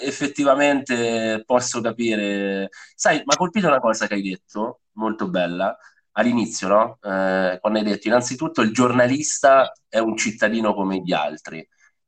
effettivamente 0.03 1.43
posso 1.45 1.81
capire. 1.81 2.69
Sai, 2.95 3.17
mi 3.17 3.23
ha 3.33 3.37
colpito 3.37 3.67
una 3.67 3.79
cosa 3.79 4.07
che 4.07 4.15
hai 4.15 4.21
detto, 4.21 4.81
molto 4.93 5.29
bella. 5.29 5.77
all'inizio, 6.17 6.67
no? 6.67 6.97
Eh, 7.01 7.57
quando 7.59 7.79
hai 7.79 7.85
detto, 7.85 8.07
innanzitutto 8.07 8.61
il 8.61 8.71
giornalista 8.71 9.71
è 9.89 9.99
un 9.99 10.15
cittadino 10.17 10.73
come 10.73 11.01
gli 11.03 11.11
altri. 11.13 11.65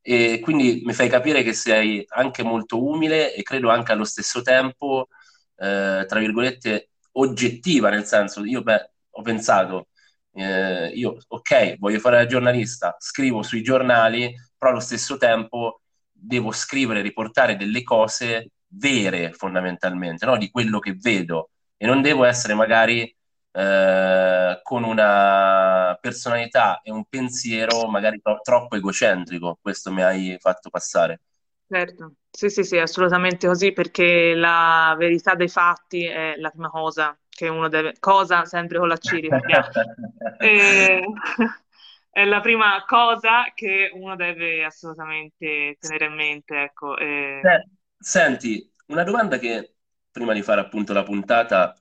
E 0.10 0.40
quindi 0.40 0.84
mi 0.86 0.94
fai 0.94 1.10
capire 1.10 1.44
che 1.44 1.52
sei 1.52 2.02
anche 2.08 2.42
molto 2.42 2.82
umile 2.82 3.34
e 3.36 3.44
credo 3.44 3.70
anche 3.70 3.92
allo 3.92 4.06
stesso 4.06 4.42
tempo, 4.42 5.10
eh, 5.58 6.06
tra 6.08 6.20
virgolette, 6.20 6.92
oggettiva, 7.14 7.90
nel 7.90 8.06
senso, 8.06 8.46
io 8.46 8.62
beh, 8.62 8.90
ho 9.10 9.22
pensato, 9.22 9.90
eh, 10.34 10.88
io 10.94 11.18
ok, 11.28 11.76
voglio 11.78 12.00
fare 12.00 12.16
la 12.18 12.26
giornalista, 12.26 12.96
scrivo 12.98 13.44
sui 13.44 13.62
giornali, 13.62 14.34
però 14.58 14.72
allo 14.72 14.80
stesso 14.80 15.18
tempo 15.18 15.82
devo 16.10 16.52
scrivere, 16.52 17.02
riportare 17.02 17.58
delle 17.58 17.84
cose 17.84 18.52
vere 18.70 19.34
fondamentalmente, 19.34 20.26
no? 20.26 20.38
di 20.38 20.50
quello 20.50 20.80
che 20.80 20.96
vedo 20.98 21.50
e 21.76 21.86
non 21.86 22.02
devo 22.02 22.24
essere 22.24 22.54
magari 22.54 23.14
eh, 23.58 24.60
con 24.62 24.84
una 24.84 25.98
personalità 26.00 26.82
e 26.82 26.92
un 26.92 27.06
pensiero 27.06 27.88
magari 27.88 28.22
tro- 28.22 28.40
troppo 28.44 28.76
egocentrico, 28.76 29.58
questo 29.60 29.92
mi 29.92 30.04
hai 30.04 30.38
fatto 30.40 30.70
passare. 30.70 31.22
Certo, 31.68 32.14
sì, 32.30 32.50
sì, 32.50 32.64
sì, 32.64 32.78
assolutamente 32.78 33.48
così, 33.48 33.74
perché 33.74 34.34
la 34.36 34.96
verità 34.98 35.34
dei 35.34 35.50
fatti 35.50 36.06
è 36.06 36.36
la 36.38 36.50
prima 36.50 36.70
cosa 36.70 37.18
che 37.28 37.50
uno 37.50 37.68
deve, 37.68 37.96
cosa 38.00 38.46
sempre 38.46 38.78
con 38.78 38.88
la 38.88 38.98
C, 38.98 39.20
e, 40.40 41.04
è 42.12 42.26
la 42.26 42.40
prima 42.42 42.84
cosa 42.86 43.52
che 43.54 43.90
uno 43.94 44.16
deve 44.16 44.64
assolutamente 44.64 45.78
tenere 45.80 46.06
in 46.06 46.14
mente, 46.14 46.62
ecco. 46.62 46.96
E... 46.98 47.42
Senti, 48.00 48.72
una 48.88 49.04
domanda 49.04 49.38
che 49.38 49.76
prima 50.12 50.34
di 50.34 50.42
fare 50.44 50.62
appunto 50.62 50.94
la 50.94 51.04
puntata 51.04 51.76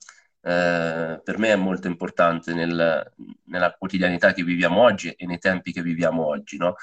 eh, 0.47 1.21
per 1.25 1.39
me 1.39 1.49
è 1.49 1.57
molto 1.57 1.89
importante 1.89 2.55
nel, 2.55 3.13
nella 3.47 3.73
quotidianità 3.73 4.33
che 4.33 4.45
viviamo 4.45 4.81
oggi 4.81 5.11
e 5.11 5.27
nei 5.27 5.39
tempi 5.39 5.73
che 5.73 5.83
viviamo 5.83 6.25
oggi, 6.25 6.57
no? 6.57 6.77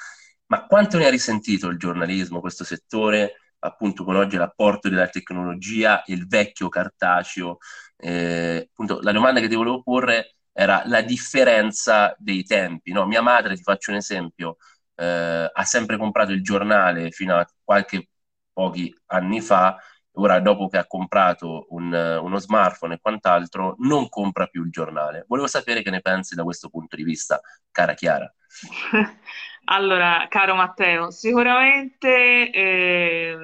Ma 0.48 0.66
quanto 0.66 0.98
ne 0.98 1.06
ha 1.06 1.10
risentito 1.10 1.68
il 1.70 1.78
giornalismo, 1.78 2.42
questo 2.42 2.66
settore, 2.66 3.36
appunto 3.60 4.04
con 4.04 4.18
oggi 4.18 4.36
l'apporto 4.36 4.90
della 4.90 5.08
tecnologia 5.08 6.04
e 6.04 6.14
il 6.14 6.28
vecchio 6.28 6.68
cartaceo? 6.68 7.58
Eh, 7.96 8.68
appunto, 8.70 9.00
la 9.02 9.14
domanda 9.14 9.40
che 9.40 9.48
ti 9.48 9.56
volevo 9.56 9.82
porre 9.82 10.36
era 10.52 10.84
la 10.86 11.02
differenza 11.02 12.14
dei 12.18 12.44
tempi. 12.44 12.92
No? 12.92 13.06
Mia 13.08 13.22
madre, 13.22 13.56
ti 13.56 13.64
faccio 13.64 13.92
un 13.92 13.98
esempio, 13.98 14.58
eh, 14.96 15.50
ha 15.52 15.64
sempre 15.64 15.98
comprato 15.98 16.32
il 16.34 16.44
giornale 16.44 17.12
fino 17.12 17.36
a 17.38 17.48
qualche 17.64 18.10
pochi 18.52 18.94
anni 19.08 19.40
fa, 19.42 19.78
ora 20.14 20.40
dopo 20.40 20.68
che 20.68 20.78
ha 20.78 20.86
comprato 20.86 21.68
un, 21.70 21.94
uno 21.94 22.38
smartphone 22.38 22.96
e 22.96 23.00
quant'altro, 23.02 23.76
non 23.80 24.10
compra 24.10 24.48
più 24.48 24.64
il 24.64 24.70
giornale. 24.70 25.26
Volevo 25.28 25.48
sapere 25.48 25.82
che 25.82 25.90
ne 25.90 26.02
pensi 26.02 26.36
da 26.36 26.44
questo 26.44 26.70
punto 26.70 26.96
di 26.96 27.04
vista, 27.04 27.42
cara 27.72 27.94
Chiara. 27.94 28.34
Allora, 29.66 30.26
caro 30.30 30.56
Matteo, 30.56 31.10
sicuramente 31.10 32.52
eh, 32.52 33.38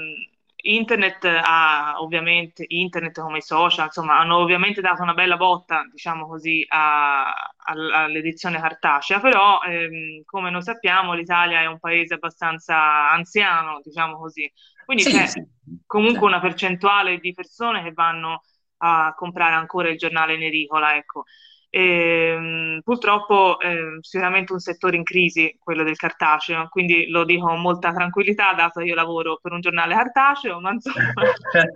internet 0.64 1.24
ha 1.24 1.96
ovviamente, 2.02 2.66
internet 2.68 3.22
come 3.22 3.38
i 3.38 3.42
social, 3.42 3.86
insomma, 3.86 4.20
hanno 4.20 4.38
ovviamente 4.38 4.82
dato 4.82 5.02
una 5.02 5.14
bella 5.14 5.38
botta, 5.38 5.88
diciamo 5.90 6.28
così, 6.28 6.66
a, 6.68 7.32
a, 7.32 8.04
all'edizione 8.04 8.60
cartacea, 8.60 9.20
però 9.22 9.62
ehm, 9.62 10.24
come 10.26 10.50
noi 10.50 10.62
sappiamo 10.62 11.14
l'Italia 11.14 11.62
è 11.62 11.66
un 11.68 11.80
paese 11.80 12.16
abbastanza 12.16 13.10
anziano, 13.12 13.80
diciamo 13.82 14.18
così, 14.18 14.52
quindi 14.90 15.04
sì, 15.04 15.12
c'è 15.12 15.28
sì, 15.28 15.46
comunque 15.86 16.26
una 16.26 16.40
percentuale 16.40 17.20
di 17.20 17.32
persone 17.32 17.84
che 17.84 17.92
vanno 17.92 18.42
a 18.78 19.14
comprare 19.16 19.54
ancora 19.54 19.88
il 19.88 20.00
giornale 20.00 20.34
in 20.34 20.42
edicola, 20.42 20.96
ecco. 20.96 21.26
E, 21.70 22.34
ehm, 22.36 22.82
purtroppo 22.84 23.60
eh, 23.60 24.00
sicuramente 24.02 24.52
un 24.52 24.58
settore 24.58 24.98
in 24.98 25.04
crisi, 25.04 25.56
quello 25.60 25.84
del 25.84 25.96
cartaceo, 25.96 26.70
quindi 26.70 27.08
lo 27.08 27.24
dico 27.24 27.46
con 27.46 27.62
molta 27.62 27.94
tranquillità, 27.94 28.56
dato 28.56 28.80
che 28.80 28.88
io 28.88 28.96
lavoro 28.96 29.38
per 29.40 29.52
un 29.52 29.62
giornale 29.62 29.94
cartaceo, 29.94 30.60
ma 30.60 30.72
insomma... 30.72 30.96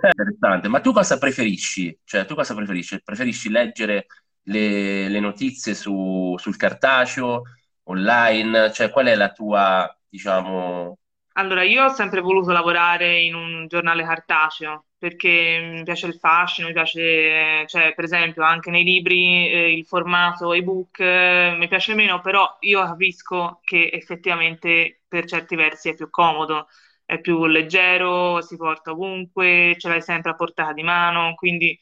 Interessante, 0.09 0.67
ma 0.67 0.79
tu 0.79 0.91
cosa 0.91 1.19
preferisci? 1.19 1.95
Cioè, 2.03 2.25
tu 2.25 2.33
cosa 2.33 2.55
preferisci? 2.55 2.99
Preferisci 3.03 3.49
leggere 3.49 4.07
le, 4.45 5.07
le 5.07 5.19
notizie 5.19 5.75
su, 5.75 6.33
sul 6.39 6.57
cartaceo, 6.57 7.43
online? 7.83 8.71
Cioè, 8.71 8.89
qual 8.89 9.05
è 9.05 9.13
la 9.13 9.31
tua, 9.31 9.95
diciamo... 10.09 10.97
Allora, 11.35 11.63
io 11.63 11.85
ho 11.85 11.89
sempre 11.89 12.21
voluto 12.21 12.51
lavorare 12.51 13.21
in 13.21 13.33
un 13.33 13.65
giornale 13.67 14.03
cartaceo, 14.03 14.85
perché 14.99 15.71
mi 15.77 15.83
piace 15.83 16.05
il 16.05 16.13
fascino, 16.19 16.67
mi 16.67 16.73
piace, 16.73 17.65
cioè, 17.67 17.93
per 17.95 18.03
esempio, 18.03 18.43
anche 18.43 18.69
nei 18.69 18.83
libri 18.83 19.49
eh, 19.49 19.73
il 19.73 19.83
formato 19.85 20.53
ebook 20.53 20.99
eh, 20.99 21.55
mi 21.57 21.67
piace 21.67 21.95
meno, 21.95 22.21
però 22.21 22.55
io 22.61 22.83
capisco 22.85 23.61
che 23.63 23.89
effettivamente 23.91 25.01
per 25.07 25.25
certi 25.25 25.55
versi 25.55 25.89
è 25.89 25.95
più 25.95 26.07
comodo, 26.11 26.67
è 27.03 27.19
più 27.19 27.45
leggero, 27.47 28.39
si 28.41 28.55
porta 28.55 28.91
ovunque, 28.91 29.75
ce 29.79 29.89
l'hai 29.89 30.01
sempre 30.03 30.31
a 30.31 30.35
portata 30.35 30.71
di 30.73 30.83
mano, 30.83 31.33
quindi 31.33 31.77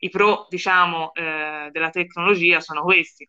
i 0.00 0.10
pro, 0.10 0.46
diciamo, 0.48 1.12
eh, 1.14 1.70
della 1.72 1.90
tecnologia 1.90 2.60
sono 2.60 2.82
questi. 2.82 3.28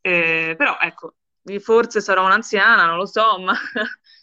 Eh, 0.00 0.54
però 0.56 0.78
ecco, 0.80 1.14
forse 1.60 2.00
sarò 2.00 2.24
un'anziana, 2.24 2.86
non 2.86 2.96
lo 2.96 3.06
so, 3.06 3.38
ma 3.40 3.54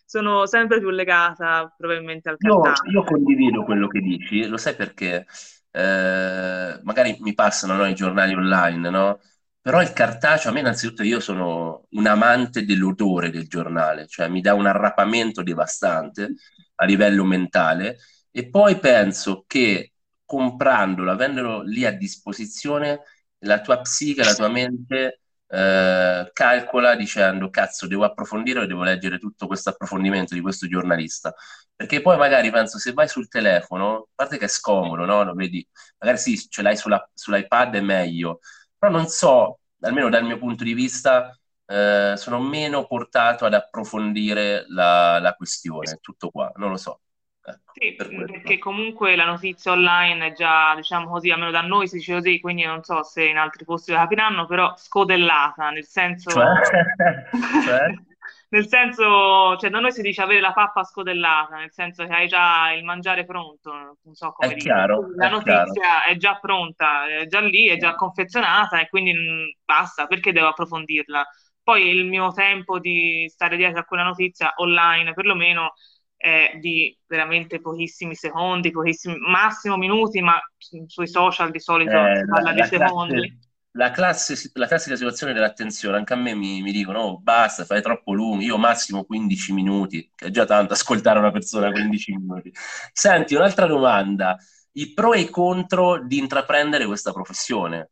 sono 0.10 0.48
sempre 0.48 0.80
più 0.80 0.90
legata 0.90 1.72
probabilmente 1.78 2.30
al 2.30 2.38
cartaceo. 2.38 2.90
Io, 2.90 3.02
io 3.02 3.04
condivido 3.06 3.64
quello 3.64 3.88
che 3.88 4.00
dici, 4.00 4.48
lo 4.48 4.58
sai 4.58 4.74
perché? 4.74 5.28
Eh, 5.70 6.80
magari 6.82 7.16
mi 7.20 7.36
passano 7.36 7.76
no, 7.76 7.86
i 7.86 7.94
giornali 7.94 8.34
online, 8.34 8.90
no? 8.90 9.20
Però 9.62 9.84
il 9.84 9.94
cartaceo, 9.94 10.50
a 10.50 10.54
me 10.54 10.62
innanzitutto 10.62 11.04
io 11.04 11.20
sono 11.20 11.86
un 11.92 12.08
amante 12.08 12.66
dell'odore 12.66 13.30
del 13.30 13.48
giornale, 13.48 14.08
cioè 14.08 14.28
mi 14.30 14.42
dà 14.42 14.56
un 14.56 14.66
arrapamento 14.66 15.44
devastante 15.44 16.34
a 16.76 16.86
livello 16.86 17.24
mentale 17.24 17.98
e 18.32 18.50
poi 18.50 18.80
penso 18.80 19.44
che 19.46 19.94
comprandolo, 20.26 21.12
avendolo 21.12 21.62
lì 21.62 21.86
a 21.86 21.92
disposizione, 21.92 23.02
la 23.40 23.62
tua 23.62 23.80
psiche, 23.82 24.24
la 24.24 24.34
tua 24.34 24.50
mente 24.50 25.20
eh, 25.52 26.30
calcola 26.32 26.96
dicendo 26.96 27.50
cazzo 27.50 27.88
devo 27.88 28.04
approfondire 28.04 28.60
o 28.60 28.66
devo 28.68 28.84
leggere 28.84 29.18
tutto 29.18 29.48
questo 29.48 29.70
approfondimento 29.70 30.36
di 30.36 30.42
questo 30.42 30.68
giornalista 30.68 31.34
perché 31.76 32.02
poi 32.02 32.18
magari 32.18 32.52
penso 32.52 32.78
se 32.78 32.94
vai 32.94 33.08
sul 33.08 33.28
telefono 33.28 33.96
a 33.96 34.06
parte 34.14 34.38
che 34.38 34.46
è 34.46 34.48
scomodo 34.48 35.06
no? 35.06 35.24
lo 35.24 35.34
vedi 35.34 35.68
magari 36.00 36.20
sì 36.20 36.38
ce 36.38 36.62
l'hai 36.62 36.78
sulla, 36.78 37.10
sull'iPad 37.14 37.76
è 37.76 37.82
meglio 37.82 38.42
però 38.78 38.92
non 38.92 39.08
so 39.08 39.60
almeno 39.82 40.10
dal 40.10 40.24
mio 40.24 40.38
punto 40.38 40.64
di 40.64 40.74
vista 40.74 41.36
eh, 41.66 42.14
sono 42.16 42.40
meno 42.40 42.86
portato 42.86 43.46
ad 43.46 43.54
approfondire 43.56 44.66
la, 44.68 45.20
la 45.20 45.34
questione 45.34 45.98
tutto 46.00 46.30
qua 46.30 46.52
non 46.58 46.70
lo 46.70 46.78
so 46.78 47.02
Ecco, 47.42 47.72
sì, 47.74 47.96
per 47.96 48.10
perché 48.10 48.58
comunque 48.58 49.16
la 49.16 49.26
notizia 49.26 49.72
online 49.72 50.28
è 50.28 50.32
già, 50.34 50.76
diciamo 50.76 51.10
così, 51.10 51.32
almeno 51.32 51.52
da 51.52 51.62
noi 51.62 51.88
si 51.88 51.98
dice 51.98 52.14
così, 52.14 52.40
quindi 52.40 52.64
non 52.64 52.84
so 52.84 53.04
se 53.04 53.26
in 53.26 53.38
altri 53.38 53.66
posti 53.66 53.92
lo 53.92 53.98
capiranno, 53.98 54.46
però 54.46 54.74
scodellata, 54.76 55.70
nel 55.70 55.86
senso... 55.86 56.30
Cioè? 56.30 56.46
cioè? 57.66 57.94
nel 58.50 58.68
senso, 58.68 59.58
cioè 59.58 59.70
da 59.70 59.80
noi 59.80 59.92
si 59.92 60.02
dice 60.02 60.22
avere 60.22 60.40
la 60.42 60.54
pappa 60.54 60.84
scodellata, 60.84 61.58
nel 61.58 61.72
senso 61.72 62.06
che 62.06 62.14
hai 62.14 62.28
già 62.28 62.72
il 62.72 62.84
mangiare 62.84 63.26
pronto, 63.26 63.72
non 63.72 64.14
so 64.14 64.32
come 64.32 64.54
è 64.54 64.56
dire. 64.56 64.62
Chiaro, 64.62 65.12
la 65.16 65.28
è 65.28 65.30
notizia 65.30 65.72
chiaro. 65.72 66.06
è 66.08 66.16
già 66.18 66.40
pronta, 66.40 67.08
è 67.08 67.26
già 67.28 67.40
lì, 67.42 67.68
è 67.68 67.78
già 67.78 67.96
confezionata 67.96 68.80
e 68.80 68.90
quindi 68.90 69.14
mh, 69.14 69.58
basta, 69.64 70.08
perché 70.08 70.32
devo 70.32 70.48
approfondirla? 70.48 71.28
Poi 71.62 71.88
il 71.90 72.06
mio 72.06 72.32
tempo 72.32 72.80
di 72.80 73.28
stare 73.30 73.56
dietro 73.56 73.80
a 73.82 73.84
quella 73.86 74.04
notizia 74.04 74.54
online, 74.58 75.14
perlomeno 75.14 75.74
è 76.20 76.58
di 76.60 76.94
veramente 77.08 77.62
pochissimi 77.62 78.14
secondi, 78.14 78.72
pochissimi, 78.72 79.16
massimo 79.20 79.78
minuti, 79.78 80.20
ma 80.20 80.38
sui 80.58 81.08
social 81.08 81.50
di 81.50 81.62
solito 81.62 81.96
eh, 81.96 82.18
si 82.18 82.26
parla 82.26 82.52
di 82.52 82.64
secondi. 82.66 83.14
Classe, 83.14 83.40
la, 83.72 83.92
classe, 83.92 84.52
la 84.56 84.68
classica 84.68 84.96
situazione 84.98 85.32
dell'attenzione, 85.32 85.96
anche 85.96 86.12
a 86.12 86.18
me 86.18 86.36
mi, 86.36 86.62
mi 86.62 86.74
dicono 86.74 87.00
oh, 87.00 87.20
basta, 87.20 87.64
fai 87.64 87.82
troppo 87.82 88.12
lungo, 88.12 88.44
io 88.44 88.58
massimo 88.58 89.06
15 89.06 89.54
minuti, 89.54 90.12
che 90.14 90.26
è 90.26 90.30
già 90.30 90.44
tanto 90.44 90.74
ascoltare 90.74 91.20
una 91.20 91.32
persona 91.32 91.72
15 91.72 92.12
minuti. 92.18 92.52
Senti, 92.92 93.36
un'altra 93.36 93.66
domanda, 93.66 94.36
i 94.74 94.92
pro 94.94 95.14
e 95.14 95.22
i 95.22 95.30
contro 95.30 96.06
di 96.06 96.18
intraprendere 96.18 96.86
questa 96.86 97.14
professione? 97.14 97.92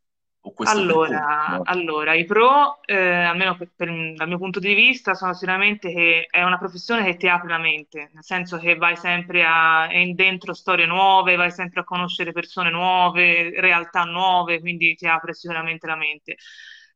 Allora, 0.80 1.62
allora, 1.64 2.14
i 2.14 2.26
pro, 2.26 2.82
eh, 2.86 2.96
almeno 2.96 3.56
per, 3.58 3.72
per, 3.76 3.90
dal 4.16 4.28
mio 4.28 4.38
punto 4.38 4.60
di 4.60 4.74
vista, 4.74 5.14
sono 5.14 5.34
sicuramente 5.34 5.92
che 5.92 6.28
è 6.30 6.44
una 6.44 6.58
professione 6.58 7.04
che 7.04 7.18
ti 7.18 7.28
apre 7.28 7.50
la 7.50 7.58
mente, 7.58 8.10
nel 8.14 8.24
senso 8.24 8.58
che 8.58 8.76
vai 8.76 8.96
sempre 8.96 9.44
a, 9.46 9.88
dentro 10.14 10.54
storie 10.54 10.86
nuove, 10.86 11.36
vai 11.36 11.52
sempre 11.52 11.82
a 11.82 11.84
conoscere 11.84 12.32
persone 12.32 12.70
nuove, 12.70 13.60
realtà 13.60 14.04
nuove, 14.04 14.60
quindi 14.60 14.96
ti 14.96 15.08
apre 15.08 15.34
sicuramente 15.34 15.88
la 15.88 15.96
mente. 15.96 16.36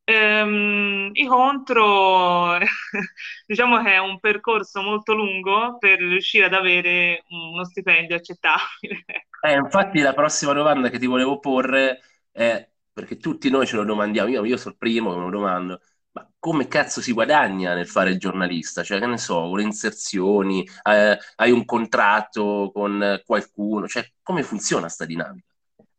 Ehm, 0.03 1.09
I 1.13 1.25
contro, 1.25 2.57
diciamo 3.45 3.81
che 3.81 3.93
è 3.93 3.97
un 3.99 4.19
percorso 4.19 4.81
molto 4.81 5.13
lungo 5.13 5.77
per 5.77 5.99
riuscire 5.99 6.45
ad 6.45 6.53
avere 6.53 7.23
uno 7.29 7.63
stipendio 7.65 8.15
accettabile. 8.15 9.03
Ecco. 9.41 9.47
Eh, 9.47 9.53
infatti 9.55 9.99
la 10.01 10.13
prossima 10.13 10.53
domanda 10.53 10.89
che 10.89 10.99
ti 10.99 11.07
volevo 11.07 11.39
porre 11.39 12.01
è 12.31 12.70
perché 12.93 13.17
tutti 13.17 13.49
noi 13.49 13.65
ce 13.67 13.75
lo 13.77 13.83
domandiamo, 13.83 14.29
io, 14.29 14.45
io 14.45 14.57
sono 14.57 14.71
il 14.71 14.77
primo 14.77 15.11
che 15.11 15.17
me 15.17 15.23
lo 15.25 15.29
domando, 15.29 15.81
ma 16.11 16.29
come 16.39 16.67
cazzo 16.67 17.01
si 17.01 17.11
guadagna 17.13 17.73
nel 17.73 17.87
fare 17.87 18.11
il 18.11 18.19
giornalista? 18.19 18.83
Cioè, 18.83 18.99
che 18.99 19.05
ne 19.07 19.17
so, 19.17 19.53
le 19.55 19.63
inserzioni, 19.63 20.67
eh, 20.83 21.17
hai 21.35 21.51
un 21.51 21.65
contratto 21.65 22.71
con 22.73 23.21
qualcuno, 23.25 23.87
cioè, 23.87 24.05
come 24.21 24.43
funziona 24.43 24.89
sta 24.89 25.05
dinamica? 25.05 25.45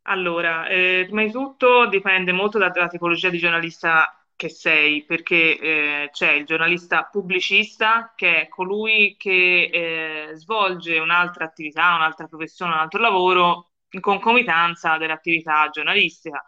Allora, 0.04 0.66
eh, 0.66 1.04
prima 1.06 1.22
di 1.24 1.30
tutto 1.30 1.86
dipende 1.86 2.32
molto 2.32 2.58
da- 2.58 2.70
dalla 2.70 2.88
tipologia 2.88 3.28
di 3.30 3.38
giornalista 3.38 4.16
che 4.34 4.48
sei, 4.48 5.04
perché 5.04 5.58
eh, 5.58 6.08
c'è 6.12 6.32
il 6.32 6.44
giornalista 6.44 7.04
pubblicista 7.04 8.12
che 8.16 8.42
è 8.42 8.48
colui 8.48 9.14
che 9.16 10.30
eh, 10.32 10.34
svolge 10.36 10.98
un'altra 10.98 11.44
attività, 11.44 11.94
un'altra 11.94 12.26
professione, 12.26 12.72
un 12.72 12.78
altro 12.80 13.00
lavoro 13.00 13.70
in 13.90 14.00
concomitanza 14.00 14.96
dell'attività 14.98 15.68
giornalistica. 15.70 16.44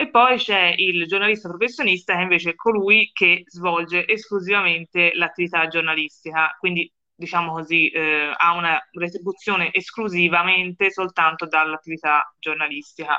E 0.00 0.10
poi 0.10 0.36
c'è 0.36 0.74
il 0.76 1.08
giornalista 1.08 1.48
professionista 1.48 2.14
che 2.14 2.22
invece 2.22 2.50
è 2.50 2.54
colui 2.54 3.10
che 3.12 3.42
svolge 3.46 4.06
esclusivamente 4.06 5.10
l'attività 5.14 5.66
giornalistica, 5.66 6.54
quindi 6.60 6.88
diciamo 7.16 7.50
così, 7.50 7.88
eh, 7.88 8.32
ha 8.32 8.52
una 8.52 8.78
retribuzione 8.92 9.72
esclusivamente 9.72 10.92
soltanto 10.92 11.48
dall'attività 11.48 12.32
giornalistica. 12.38 13.18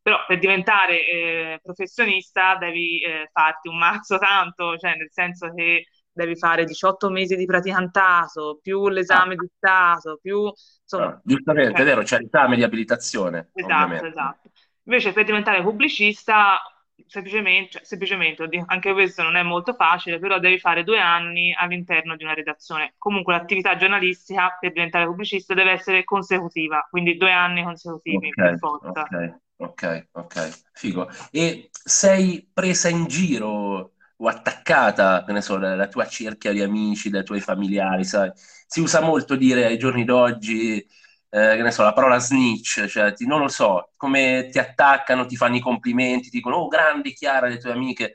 Però 0.00 0.24
per 0.24 0.38
diventare 0.38 1.08
eh, 1.08 1.60
professionista 1.60 2.54
devi 2.56 3.02
eh, 3.02 3.28
farti 3.32 3.66
un 3.66 3.78
mazzo 3.78 4.16
tanto, 4.18 4.76
cioè 4.76 4.94
nel 4.94 5.10
senso 5.10 5.52
che 5.52 5.86
devi 6.12 6.36
fare 6.36 6.64
18 6.64 7.10
mesi 7.10 7.34
di 7.34 7.46
praticantato, 7.46 8.60
più 8.62 8.86
l'esame 8.86 9.34
ah. 9.34 9.38
di 9.40 9.50
Stato, 9.56 10.18
più... 10.22 10.52
Insomma, 10.82 11.06
ah, 11.06 11.20
giustamente, 11.24 11.72
cioè, 11.72 11.80
è 11.80 11.84
vero, 11.84 12.02
c'è 12.02 12.18
l'esame 12.20 12.54
di 12.54 12.62
abilitazione. 12.62 13.50
Esatto, 13.54 13.74
ovviamente. 13.74 14.06
esatto. 14.06 14.50
Invece 14.84 15.12
per 15.12 15.24
diventare 15.24 15.62
pubblicista 15.62 16.60
semplicemente, 17.06 17.70
cioè, 17.72 17.84
semplicemente, 17.84 18.48
anche 18.66 18.92
questo 18.92 19.22
non 19.22 19.36
è 19.36 19.42
molto 19.42 19.74
facile, 19.74 20.18
però 20.18 20.38
devi 20.38 20.58
fare 20.58 20.84
due 20.84 20.98
anni 20.98 21.54
all'interno 21.54 22.16
di 22.16 22.24
una 22.24 22.34
redazione. 22.34 22.94
Comunque 22.98 23.34
l'attività 23.34 23.76
giornalistica 23.76 24.56
per 24.58 24.72
diventare 24.72 25.06
pubblicista 25.06 25.54
deve 25.54 25.72
essere 25.72 26.04
consecutiva, 26.04 26.86
quindi 26.90 27.16
due 27.16 27.32
anni 27.32 27.62
consecutivi 27.62 28.28
okay, 28.28 28.32
per 28.32 28.58
forza. 28.58 29.02
Ok, 29.02 29.38
ok, 29.56 30.08
ok, 30.12 30.60
figo. 30.72 31.08
E 31.30 31.68
sei 31.70 32.48
presa 32.52 32.88
in 32.88 33.06
giro 33.06 33.92
o 34.16 34.28
attaccata, 34.28 35.24
che 35.24 35.32
ne 35.32 35.40
so, 35.40 35.58
dalla 35.58 35.88
tua 35.88 36.06
cerchia 36.06 36.52
di 36.52 36.62
amici, 36.62 37.10
dai 37.10 37.24
tuoi 37.24 37.40
familiari, 37.40 38.04
sai? 38.04 38.30
Si 38.34 38.80
usa 38.80 39.00
molto 39.00 39.36
dire 39.36 39.66
ai 39.66 39.78
giorni 39.78 40.04
d'oggi 40.04 40.86
eh, 41.34 41.56
che 41.56 41.62
ne 41.62 41.70
so, 41.70 41.82
la 41.82 41.94
parola 41.94 42.18
snitch, 42.18 42.84
cioè 42.84 43.14
ti, 43.14 43.26
non 43.26 43.40
lo 43.40 43.48
so, 43.48 43.92
come 43.96 44.48
ti 44.52 44.58
attaccano, 44.58 45.24
ti 45.24 45.34
fanno 45.34 45.56
i 45.56 45.60
complimenti, 45.60 46.28
ti 46.28 46.36
dicono, 46.36 46.56
oh 46.56 46.68
grande 46.68 47.14
Chiara, 47.14 47.48
le 47.48 47.56
tue 47.56 47.72
amiche, 47.72 48.12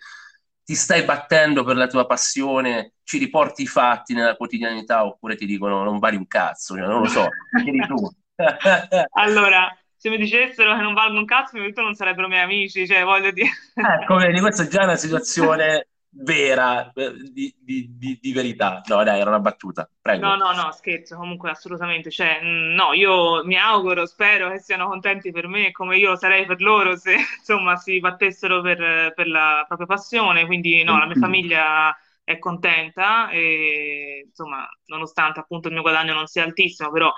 ti 0.64 0.76
stai 0.76 1.02
battendo 1.02 1.64
per 1.64 1.78
la 1.78 1.88
tua 1.88 2.06
passione, 2.06 2.94
ci 3.04 3.18
riporti 3.18 3.64
i 3.64 3.68
fatti 3.68 4.14
nella 4.14 4.36
quotidianità, 4.36 5.04
oppure 5.04 5.36
ti 5.36 5.48
dicono 5.48 5.84
non 5.84 5.98
vali 5.98 6.16
un 6.16 6.28
cazzo, 6.28 6.76
cioè, 6.76 6.86
non 6.86 7.02
lo 7.02 7.08
so, 7.08 7.28
chiedi 7.64 7.80
tu. 7.88 8.08
allora, 9.14 9.76
se 9.96 10.10
mi 10.12 10.18
dicessero 10.18 10.76
che 10.76 10.82
non 10.82 10.94
valgo 10.94 11.18
un 11.18 11.26
cazzo, 11.26 11.58
di 11.58 11.66
tutto 11.66 11.82
non 11.82 11.96
sarebbero 11.96 12.28
miei 12.28 12.44
amici, 12.44 12.86
cioè 12.86 13.04
voglio 13.04 13.32
dire... 13.32 13.50
Ecco, 13.74 14.16
vedi, 14.18 14.40
questa 14.40 14.62
è 14.62 14.68
già 14.68 14.84
una 14.84 14.96
situazione 14.96 15.88
vera 16.20 16.92
eh, 16.94 17.14
di, 17.32 17.54
di, 17.60 17.88
di, 17.98 18.18
di, 18.22 18.34
verità. 18.34 18.82
No, 18.88 19.04
dai, 19.04 19.20
era 19.20 19.30
una 19.30 19.40
battuta. 19.40 19.90
Prego. 20.02 20.26
No, 20.26 20.36
no, 20.36 20.52
no, 20.54 20.72
scherzo, 20.72 21.16
comunque 21.18 21.50
assolutamente. 21.50 22.10
Cioè, 22.10 22.40
mm, 22.42 22.74
no, 22.74 22.94
io 22.94 23.44
mi 23.46 23.58
auguro, 23.58 24.06
spero 24.06 24.50
che 24.50 24.60
siano 24.60 24.88
contenti 24.88 25.32
per 25.32 25.48
me 25.48 25.72
come 25.72 25.98
io 25.98 26.16
sarei 26.16 26.46
per 26.46 26.62
loro 26.62 26.96
se 26.96 27.16
insomma 27.40 27.76
si 27.76 28.00
battessero 28.00 28.62
per, 28.62 29.14
per 29.14 29.28
la 29.28 29.64
propria 29.68 29.88
passione. 29.88 30.46
Quindi, 30.46 30.84
no, 30.84 30.98
la 30.98 31.06
mia 31.06 31.16
famiglia 31.16 31.96
è 32.24 32.40
contenta 32.40 33.30
e 33.30 34.26
insomma, 34.28 34.68
nonostante 34.86 35.40
appunto 35.40 35.68
il 35.68 35.74
mio 35.74 35.84
guadagno 35.84 36.14
non 36.14 36.28
sia 36.28 36.44
altissimo, 36.44 36.92
però 36.92 37.12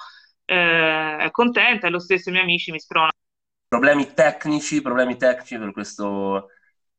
eh, 0.46 1.18
è 1.18 1.32
contenta 1.32 1.88
e 1.88 1.90
lo 1.90 2.00
stesso 2.00 2.30
i 2.30 2.32
miei 2.32 2.44
amici 2.44 2.72
mi 2.72 2.80
spronano. 2.80 3.12
Problemi 3.68 4.14
tecnici, 4.14 4.82
problemi 4.82 5.16
tecnici 5.16 5.58
per 5.58 5.72
questo 5.72 6.50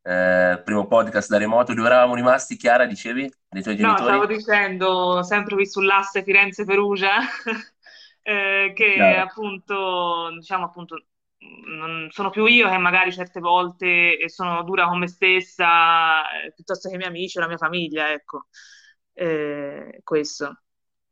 eh, 0.02 0.60
primo 0.64 0.86
podcast 0.86 1.28
da 1.28 1.38
remoto, 1.38 1.74
dove 1.74 1.88
eravamo 1.88 2.14
rimasti, 2.14 2.56
Chiara, 2.56 2.86
dicevi, 2.86 3.30
dei 3.48 3.62
tuoi 3.62 3.76
genitori? 3.76 4.02
No, 4.02 4.08
stavo 4.08 4.26
dicendo, 4.26 5.22
sempre 5.22 5.54
qui 5.54 5.66
sull'asse 5.66 6.22
Firenze-Perugia, 6.22 7.18
eh, 8.22 8.72
che 8.74 8.92
Chiaro. 8.94 9.22
appunto, 9.22 10.30
diciamo 10.38 10.64
appunto, 10.66 11.04
non 11.66 12.08
sono 12.10 12.30
più 12.30 12.44
io 12.46 12.68
che 12.68 12.78
magari 12.78 13.12
certe 13.12 13.40
volte 13.40 14.28
sono 14.28 14.62
dura 14.62 14.86
con 14.86 14.98
me 14.98 15.08
stessa, 15.08 16.22
eh, 16.30 16.52
piuttosto 16.54 16.88
che 16.88 16.94
i 16.94 16.98
miei 16.98 17.10
amici 17.10 17.38
o 17.38 17.40
la 17.40 17.48
mia 17.48 17.56
famiglia, 17.56 18.12
ecco, 18.12 18.46
eh, 19.14 20.00
questo. 20.02 20.62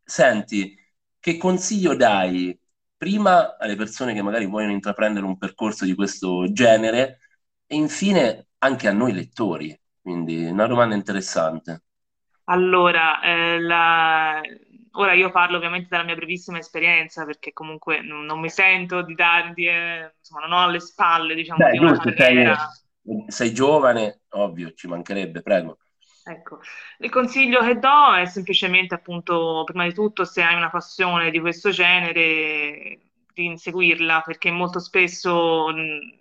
Senti, 0.05 0.75
che 1.21 1.37
consiglio 1.37 1.95
dai 1.95 2.59
prima 2.97 3.57
alle 3.59 3.77
persone 3.77 4.13
che 4.15 4.23
magari 4.23 4.47
vogliono 4.47 4.73
intraprendere 4.73 5.25
un 5.25 5.39
percorso 5.39 5.85
di 5.85 5.95
questo 5.95 6.51
genere 6.53 7.21
e 7.67 7.77
infine 7.77 8.48
anche 8.59 8.89
a 8.89 8.93
noi 8.93 9.13
lettori? 9.13 9.79
Quindi 10.01 10.47
una 10.47 10.67
domanda 10.67 10.95
interessante. 10.95 11.83
Allora, 12.45 13.21
eh, 13.21 13.61
la... 13.61 14.41
ora 14.93 15.13
io 15.13 15.31
parlo 15.31 15.59
ovviamente 15.59 15.89
dalla 15.91 16.05
mia 16.05 16.15
brevissima 16.15 16.59
esperienza 16.59 17.25
perché 17.27 17.53
comunque 17.53 18.01
non, 18.01 18.25
non 18.25 18.41
mi 18.41 18.49
sento 18.49 19.03
di 19.03 19.15
darvi, 19.15 19.67
eh, 19.67 20.15
insomma, 20.19 20.47
non 20.47 20.53
ho 20.53 20.63
alle 20.65 20.81
spalle, 20.81 21.35
diciamo, 21.35 21.65
Beh, 21.65 21.73
di 21.73 21.79
una 21.79 21.93
giusto, 21.93 22.13
carriera. 22.15 22.57
Sei, 23.03 23.25
sei 23.29 23.53
giovane, 23.53 24.23
ovvio, 24.31 24.73
ci 24.73 24.87
mancherebbe, 24.87 25.43
prego. 25.43 25.79
Ecco, 26.25 26.61
il 26.99 27.11
consiglio 27.11 27.63
che 27.63 27.79
do 27.79 28.15
è 28.15 28.27
semplicemente 28.27 28.95
appunto, 28.95 29.63
prima 29.65 29.87
di 29.87 29.95
tutto, 29.95 30.25
se 30.25 30.43
hai 30.43 30.55
una 30.55 30.69
passione 30.69 31.31
di 31.31 31.41
questo 31.41 31.71
genere, 31.71 32.99
di 33.33 33.45
inseguirla, 33.47 34.23
perché 34.25 34.51
molto 34.51 34.79
spesso, 34.79 35.73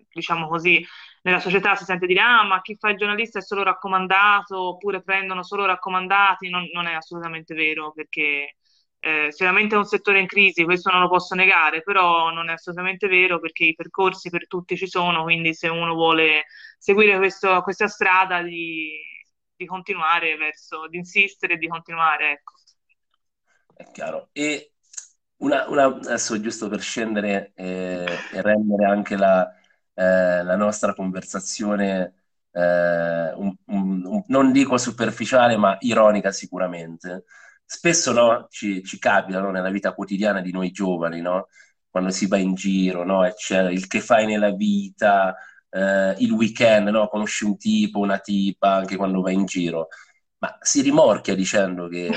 diciamo 0.09 0.47
così, 0.47 0.85
nella 1.23 1.39
società 1.39 1.75
si 1.75 1.83
sente 1.83 2.05
dire 2.05 2.21
ah 2.21 2.43
ma 2.43 2.61
chi 2.61 2.75
fa 2.77 2.89
il 2.89 2.97
giornalista 2.97 3.39
è 3.39 3.41
solo 3.41 3.63
raccomandato 3.63 4.59
oppure 4.59 5.01
prendono 5.01 5.43
solo 5.43 5.65
raccomandati, 5.65 6.49
non, 6.49 6.69
non 6.73 6.87
è 6.87 6.93
assolutamente 6.93 7.53
vero 7.53 7.91
perché 7.91 8.55
eh, 8.99 9.27
sicuramente 9.31 9.75
è 9.75 9.77
un 9.77 9.85
settore 9.85 10.19
in 10.19 10.27
crisi, 10.27 10.63
questo 10.63 10.91
non 10.91 11.01
lo 11.01 11.07
posso 11.07 11.35
negare, 11.35 11.81
però 11.81 12.29
non 12.31 12.49
è 12.49 12.53
assolutamente 12.53 13.07
vero 13.07 13.39
perché 13.39 13.65
i 13.65 13.75
percorsi 13.75 14.29
per 14.29 14.47
tutti 14.47 14.75
ci 14.75 14.87
sono, 14.87 15.23
quindi 15.23 15.53
se 15.53 15.67
uno 15.67 15.93
vuole 15.93 16.45
seguire 16.77 17.17
questo, 17.17 17.61
questa 17.61 17.87
strada 17.87 18.41
di, 18.41 18.99
di 19.55 19.65
continuare 19.65 20.35
verso, 20.35 20.87
di 20.87 20.97
insistere 20.97 21.53
e 21.53 21.57
di 21.57 21.67
continuare, 21.67 22.31
ecco. 22.31 22.53
È 23.75 23.89
chiaro. 23.91 24.29
E 24.31 24.73
una, 25.37 25.67
una, 25.69 25.85
adesso 25.85 26.39
giusto 26.41 26.67
per 26.67 26.81
scendere 26.81 27.51
eh, 27.55 28.05
e 28.33 28.41
rendere 28.41 28.85
anche 28.85 29.15
la, 29.15 29.47
eh, 29.97 30.43
la 30.43 30.55
nostra 30.55 30.93
conversazione, 30.93 32.13
eh, 32.51 33.33
un, 33.33 33.55
un, 33.65 34.23
non 34.27 34.51
dico 34.51 34.77
superficiale, 34.77 35.57
ma 35.57 35.75
ironica 35.81 36.31
sicuramente. 36.31 37.25
Spesso 37.65 38.13
no, 38.13 38.47
ci, 38.49 38.83
ci 38.83 38.99
capita 38.99 39.39
no, 39.39 39.49
nella 39.51 39.71
vita 39.71 39.93
quotidiana 39.93 40.39
di 40.41 40.51
noi 40.51 40.71
giovani, 40.71 41.19
no? 41.21 41.47
quando 41.89 42.11
si 42.11 42.27
va 42.27 42.37
in 42.37 42.53
giro, 42.53 43.03
no? 43.03 43.25
il 43.25 43.87
che 43.87 44.01
fai 44.01 44.25
nella 44.27 44.51
vita, 44.51 45.35
eh, 45.69 46.13
il 46.19 46.31
weekend, 46.31 46.89
no? 46.89 47.07
conosci 47.07 47.43
un 47.45 47.57
tipo, 47.57 47.99
una 47.99 48.19
tipa, 48.19 48.73
anche 48.73 48.95
quando 48.97 49.21
vai 49.21 49.33
in 49.33 49.45
giro, 49.45 49.87
ma 50.39 50.57
si 50.61 50.81
rimorchia 50.81 51.35
dicendo 51.35 51.87
che 51.87 52.11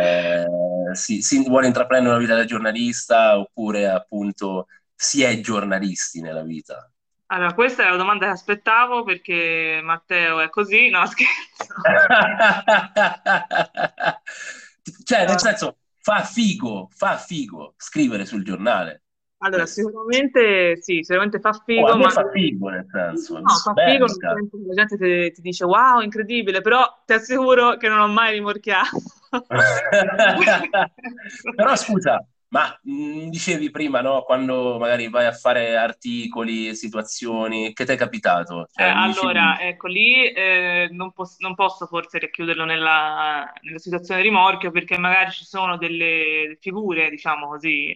eh, 0.00 0.46
si, 0.94 1.22
si, 1.22 1.42
vuole 1.48 1.66
intraprendere 1.66 2.14
una 2.14 2.22
vita 2.22 2.36
da 2.36 2.44
giornalista 2.44 3.38
oppure 3.38 3.88
appunto 3.88 4.66
si 4.94 5.22
è 5.22 5.40
giornalisti 5.40 6.20
nella 6.20 6.42
vita. 6.42 6.91
Allora, 7.32 7.54
questa 7.54 7.86
è 7.86 7.88
la 7.88 7.96
domanda 7.96 8.26
che 8.26 8.32
aspettavo 8.32 9.04
perché 9.04 9.80
Matteo 9.82 10.40
è 10.40 10.50
così, 10.50 10.90
no 10.90 11.02
scherzo. 11.08 11.72
cioè, 15.02 15.26
nel 15.26 15.38
senso, 15.38 15.78
fa 15.98 16.24
figo, 16.24 16.90
fa 16.94 17.16
figo 17.16 17.72
scrivere 17.78 18.26
sul 18.26 18.44
giornale. 18.44 19.04
Allora, 19.38 19.64
sicuramente 19.64 20.76
sì, 20.82 21.02
sicuramente 21.02 21.40
fa 21.40 21.54
figo. 21.54 21.88
Oh, 21.88 21.96
ma 21.96 22.10
fa 22.10 22.28
figo 22.30 22.68
nel 22.68 22.86
senso. 22.92 23.40
No, 23.40 23.48
fa 23.48 23.72
figo 23.74 24.04
nel 24.04 24.14
senso 24.14 24.58
la 24.66 24.74
gente 24.74 24.98
ti, 24.98 25.32
ti, 25.32 25.40
dice 25.40 25.64
wow, 25.64 26.00
incredibile, 26.00 26.60
però 26.60 26.84
ti 27.06 27.14
assicuro 27.14 27.78
che 27.78 27.88
non 27.88 28.00
ho 28.00 28.08
mai 28.08 28.34
rimorchiato. 28.34 29.00
però 31.56 31.76
scusa, 31.76 32.22
ma 32.52 32.78
mh, 32.82 32.92
mm, 32.92 33.28
dicevi 33.28 33.70
prima, 33.70 34.00
no? 34.02 34.22
Quando 34.22 34.78
magari 34.78 35.08
vai 35.08 35.26
a 35.26 35.32
fare 35.32 35.74
articoli, 35.76 36.74
situazioni, 36.74 37.72
che 37.72 37.84
ti 37.86 37.92
è 37.92 37.96
capitato? 37.96 38.68
Cioè, 38.70 38.86
eh, 38.86 38.90
allora, 38.90 39.52
dicevi... 39.52 39.70
ecco, 39.70 39.86
lì 39.86 40.32
eh, 40.32 40.88
non, 40.92 41.12
pos- 41.12 41.38
non, 41.38 41.54
posso 41.54 41.86
forse 41.86 42.18
racchiuderlo 42.18 42.64
nella, 42.66 43.50
nella, 43.62 43.78
situazione 43.78 44.20
rimorchio 44.20 44.70
perché 44.70 44.98
magari 44.98 45.30
ci 45.30 45.44
sono 45.44 45.78
delle 45.78 46.58
figure, 46.60 47.08
diciamo 47.08 47.48
così, 47.48 47.94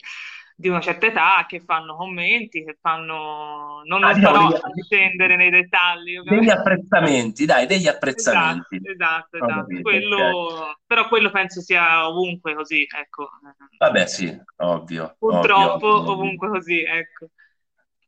di 0.59 0.69
una 0.69 0.81
certa 0.81 1.05
età 1.05 1.45
che 1.47 1.61
fanno 1.61 1.97
commenti, 1.97 2.64
che 2.64 2.79
fanno... 2.81 3.83
Non, 3.85 4.03
ah, 4.03 4.14
starò 4.14 4.47
a 4.49 4.71
scendere 4.83 5.37
nei 5.37 5.51
dettagli. 5.51 6.16
Ovviamente. 6.16 6.47
Degli 6.47 6.59
apprezzamenti, 6.59 7.45
dai, 7.45 7.66
degli 7.66 7.87
apprezzamenti. 7.87 8.81
Esatto, 8.83 9.37
esatto. 9.37 9.66
esatto. 9.66 9.83
Quello, 9.83 10.16
okay. 10.16 10.75
Però 10.87 11.09
quello 11.09 11.31
penso 11.31 11.61
sia 11.61 12.09
ovunque 12.09 12.55
così, 12.55 12.81
ecco. 12.83 13.29
Vabbè 13.77 14.07
sì, 14.07 14.35
ovvio. 14.57 15.14
Purtroppo 15.19 15.87
ovvio, 15.99 16.12
ovunque 16.12 16.49
così, 16.49 16.83
ecco. 16.83 17.27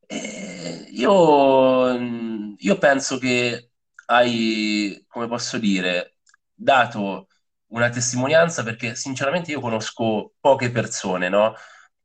Eh, 0.06 0.86
io, 0.90 1.98
io 2.56 2.78
penso 2.78 3.18
che 3.18 3.72
hai, 4.06 5.04
come 5.06 5.28
posso 5.28 5.58
dire, 5.58 6.14
dato 6.54 7.26
una 7.66 7.90
testimonianza 7.90 8.62
perché 8.62 8.94
sinceramente 8.94 9.50
io 9.50 9.60
conosco 9.60 10.32
poche 10.40 10.70
persone, 10.70 11.28
no? 11.28 11.52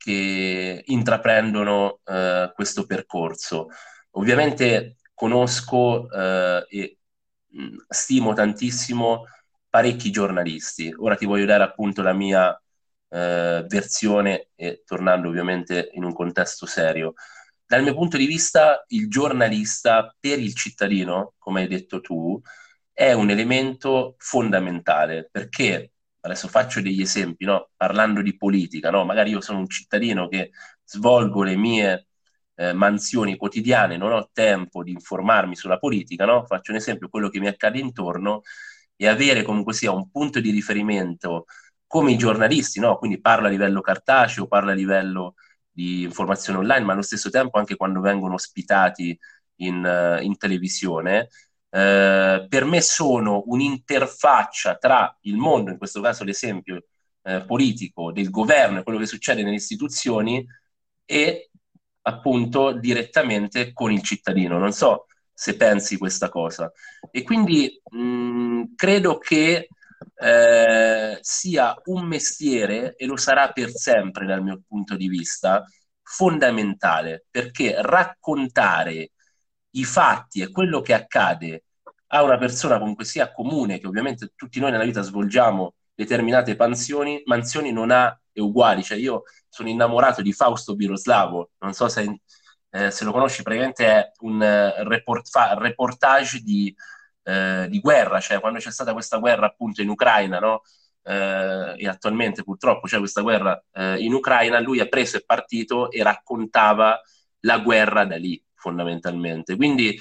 Che 0.04 0.84
intraprendono 0.86 2.02
eh, 2.04 2.52
questo 2.54 2.86
percorso. 2.86 3.68
Ovviamente 4.12 4.98
conosco 5.14 6.10
eh, 6.12 6.66
e 6.70 6.98
mh, 7.48 7.76
stimo 7.88 8.34
tantissimo 8.34 9.24
parecchi 9.70 10.12
giornalisti. 10.12 10.94
Ora 10.98 11.16
ti 11.16 11.26
voglio 11.26 11.46
dare 11.46 11.64
appunto 11.64 12.02
la 12.02 12.12
mia 12.12 12.54
eh, 13.10 13.64
versione 13.66 14.50
e 14.56 14.84
tornando 14.86 15.30
ovviamente 15.30 15.90
in 15.94 16.04
un 16.04 16.14
contesto 16.14 16.66
serio. 16.66 17.14
Dal 17.66 17.82
mio 17.82 17.94
punto 17.94 18.18
di 18.18 18.26
vista, 18.26 18.84
il 18.90 19.08
giornalista 19.08 20.14
per 20.20 20.38
il 20.40 20.54
cittadino, 20.54 21.34
come 21.38 21.62
hai 21.62 21.68
detto 21.70 22.02
tu, 22.02 22.40
è 22.92 23.14
un 23.14 23.30
elemento 23.30 24.16
fondamentale 24.18 25.30
perché 25.32 25.93
adesso 26.26 26.48
faccio 26.48 26.82
degli 26.82 27.02
esempi, 27.02 27.46
no? 27.46 27.70
parlando 27.76 28.22
di 28.22 28.38
politica, 28.38 28.90
no? 28.90 29.04
magari 29.06 29.32
io 29.32 29.42
sono 29.42 29.60
un 29.60 29.68
cittadino 29.68 30.28
che 30.30 30.52
svolgo 30.86 31.44
le 31.44 31.56
mie 31.58 32.08
eh, 32.56 32.74
mansioni 32.74 33.36
quotidiane, 33.36 33.98
non 33.98 34.14
ho 34.14 34.30
tempo 34.32 34.84
di 34.84 34.92
informarmi 34.92 35.56
sulla 35.56 35.78
politica, 35.78 36.26
no? 36.26 36.46
faccio 36.46 36.72
un 36.72 36.78
esempio, 36.78 37.10
quello 37.10 37.30
che 37.30 37.40
mi 37.40 37.48
accade 37.48 37.80
intorno 37.80 38.42
e 38.96 39.08
avere 39.08 39.44
comunque 39.44 39.74
sia 39.74 39.92
un 39.92 40.10
punto 40.10 40.40
di 40.40 40.50
riferimento 40.52 41.46
come 41.86 42.12
i 42.14 42.18
giornalisti, 42.18 42.80
no? 42.80 42.98
quindi 42.98 43.20
parlo 43.20 43.48
a 43.48 43.50
livello 43.50 43.82
cartaceo, 43.82 44.48
parlo 44.48 44.72
a 44.72 44.74
livello 44.74 45.36
di 45.70 46.04
informazione 46.04 46.60
online, 46.60 46.86
ma 46.86 46.94
allo 46.94 47.02
stesso 47.02 47.30
tempo 47.30 47.58
anche 47.58 47.76
quando 47.76 48.00
vengono 48.00 48.36
ospitati 48.36 49.18
in, 49.58 49.84
uh, 49.84 50.24
in 50.24 50.38
televisione, 50.38 51.28
eh, 51.76 52.46
per 52.48 52.66
me 52.66 52.82
sono 52.82 53.42
un'interfaccia 53.48 54.76
tra 54.76 55.18
il 55.22 55.38
mondo, 55.38 55.72
in 55.72 55.78
questo 55.80 56.02
caso 56.02 56.24
l'esempio 56.24 56.84
eh, 57.24 57.44
politico 57.46 58.12
del 58.12 58.30
governo 58.30 58.80
e 58.80 58.84
quello 58.84 59.00
che 59.00 59.08
succede 59.08 59.42
nelle 59.42 59.56
istituzioni 59.56 60.46
e 61.04 61.50
appunto 62.04 62.74
direttamente 62.74 63.74
con 63.74 63.92
il 63.92 64.04
cittadino. 64.04 64.60
Non 64.60 64.72
so 64.72 65.08
se 65.34 65.56
pensi 65.56 65.98
questa 65.98 66.30
cosa. 66.30 66.72
E 67.10 67.24
quindi 67.24 67.82
mh, 67.90 68.76
credo 68.76 69.18
che 69.18 69.68
eh, 70.16 71.18
sia 71.22 71.76
un 71.86 72.06
mestiere, 72.06 72.96
e 72.96 73.08
lo 73.08 73.18
sarà 73.18 73.52
per 73.52 73.72
sempre 73.72 74.28
dal 74.28 74.44
mio 74.44 74.62
punto 74.68 74.96
di 74.96 75.08
vista, 75.08 75.66
fondamentale, 76.04 77.26
perché 77.32 77.76
raccontare 77.80 79.13
i 79.74 79.84
fatti 79.84 80.42
e 80.42 80.52
quello 80.52 80.82
che 80.82 80.94
accade 80.94 81.64
a 82.08 82.24
una 82.24 82.38
persona 82.38 82.78
comunque 82.78 83.06
sia 83.06 83.32
comune, 83.32 83.80
che 83.80 83.88
ovviamente 83.88 84.34
tutti 84.36 84.60
noi 84.60 84.72
nella 84.72 84.84
vita 84.84 85.02
svolgiamo 85.02 85.76
determinate 85.96 86.56
pansioni, 86.56 87.22
mansioni 87.26 87.72
non 87.72 87.92
ha 87.92 88.18
e 88.32 88.42
uguali. 88.42 88.84
Cioè 88.84 88.98
io 88.98 89.24
sono 89.50 89.70
innamorato 89.70 90.22
di 90.22 90.34
Fausto 90.34 90.76
Biroslavo, 90.76 91.52
non 91.60 91.74
so 91.74 91.88
se, 91.88 92.22
eh, 92.70 92.92
se 92.92 93.04
lo 93.04 93.12
conosci, 93.12 93.42
praticamente 93.44 93.86
è 93.86 94.12
un 94.20 94.36
uh, 94.36 94.88
report, 94.88 95.28
fa, 95.28 95.56
reportage 95.58 96.40
di, 96.42 96.76
uh, 97.24 97.68
di, 97.68 97.80
guerra, 97.80 98.20
cioè 98.20 98.40
quando 98.40 98.60
c'è 98.60 98.72
stata 98.72 98.94
questa 98.94 99.18
guerra 99.18 99.48
appunto 99.48 99.82
in 99.82 99.90
Ucraina, 99.90 100.40
no? 100.40 100.62
Uh, 101.06 101.76
e 101.76 101.86
attualmente 101.88 102.44
purtroppo 102.44 102.88
c'è 102.88 102.98
questa 102.98 103.22
guerra 103.22 103.62
in 103.98 104.14
Ucraina, 104.14 104.60
lui 104.62 104.80
ha 104.80 104.88
preso 104.88 105.18
e 105.18 105.24
partito 105.26 105.92
e 105.92 106.02
raccontava 106.02 106.98
la 107.42 107.58
guerra 107.60 108.06
da 108.06 108.16
lì 108.16 108.42
fondamentalmente. 108.64 109.58
Quindi 109.58 110.00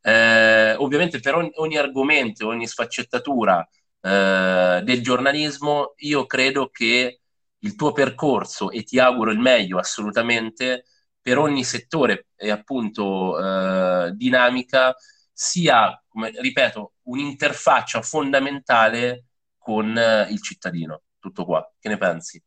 eh, 0.00 0.74
ovviamente 0.76 1.18
per 1.18 1.34
ogni, 1.34 1.50
ogni, 1.56 1.76
argomento, 1.76 2.46
ogni 2.46 2.66
sfaccettatura 2.68 3.66
eh, 4.00 4.80
del 4.84 5.02
giornalismo, 5.02 5.94
io 5.98 6.26
credo 6.26 6.68
che 6.70 7.20
il 7.58 7.74
tuo 7.74 7.92
percorso, 7.92 8.70
e 8.70 8.84
ti 8.84 8.98
auguro 9.00 9.32
il 9.32 9.38
meglio 9.40 9.78
assolutamente, 9.78 10.84
per 11.20 11.38
ogni 11.38 11.64
settore 11.64 12.28
e 12.36 12.50
appunto 12.50 13.38
eh, 13.38 14.12
dinamica, 14.14 14.94
sia, 15.32 16.00
come, 16.06 16.30
ripeto, 16.36 16.92
un'interfaccia 17.04 18.02
fondamentale 18.02 19.24
con 19.58 19.96
eh, 19.96 20.28
il 20.30 20.40
cittadino. 20.42 21.02
Tutto 21.18 21.44
qua. 21.44 21.66
Che 21.80 21.88
ne 21.88 21.96
pensi? 21.96 22.42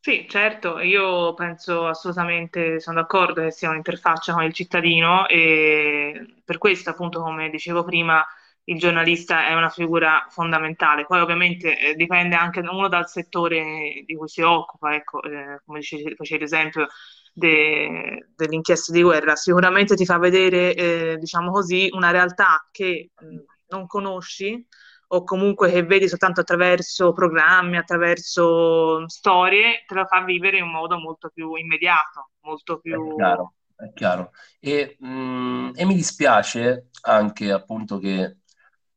Sì, 0.00 0.26
certo, 0.28 0.78
io 0.80 1.34
penso 1.34 1.86
assolutamente, 1.86 2.80
sono 2.80 3.00
d'accordo 3.00 3.42
che 3.42 3.50
sia 3.50 3.68
un'interfaccia 3.68 4.32
con 4.32 4.42
il 4.44 4.52
cittadino 4.54 5.26
e 5.28 6.36
per 6.44 6.56
questo, 6.58 6.90
appunto, 6.90 7.20
come 7.20 7.50
dicevo 7.50 7.84
prima, 7.84 8.24
il 8.64 8.78
giornalista 8.78 9.46
è 9.48 9.54
una 9.54 9.68
figura 9.68 10.26
fondamentale. 10.30 11.04
Poi 11.04 11.20
ovviamente 11.20 11.78
eh, 11.78 11.94
dipende 11.94 12.36
anche 12.36 12.60
uno 12.60 12.88
dal 12.88 13.08
settore 13.08 14.02
di 14.06 14.14
cui 14.16 14.28
si 14.28 14.40
occupa, 14.40 14.94
ecco, 14.94 15.20
eh, 15.22 15.60
come 15.66 15.80
dicevi, 15.80 16.14
facevi 16.14 16.40
l'esempio 16.40 16.86
de, 17.34 18.28
dell'inchiesta 18.34 18.92
di 18.92 19.02
guerra, 19.02 19.36
sicuramente 19.36 19.94
ti 19.96 20.04
fa 20.06 20.16
vedere, 20.18 20.74
eh, 20.74 21.16
diciamo 21.18 21.50
così, 21.50 21.88
una 21.92 22.10
realtà 22.10 22.66
che 22.70 23.10
mh, 23.18 23.36
non 23.68 23.86
conosci 23.86 24.66
o 25.10 25.24
comunque 25.24 25.70
che 25.70 25.82
vedi 25.84 26.08
soltanto 26.08 26.40
attraverso 26.40 27.12
programmi, 27.12 27.76
attraverso 27.76 29.08
storie, 29.08 29.84
te 29.86 29.94
la 29.94 30.04
fa 30.04 30.22
vivere 30.22 30.58
in 30.58 30.64
un 30.64 30.70
modo 30.70 30.98
molto 30.98 31.30
più 31.32 31.54
immediato, 31.54 32.30
molto 32.40 32.78
più... 32.78 33.12
È 33.12 33.14
chiaro, 33.14 33.54
è 33.76 33.92
chiaro. 33.94 34.32
E, 34.60 34.96
mh, 34.98 35.08
mm, 35.08 35.70
e 35.74 35.84
mi 35.86 35.94
dispiace 35.94 36.88
anche 37.02 37.50
appunto 37.50 37.98
che 37.98 38.38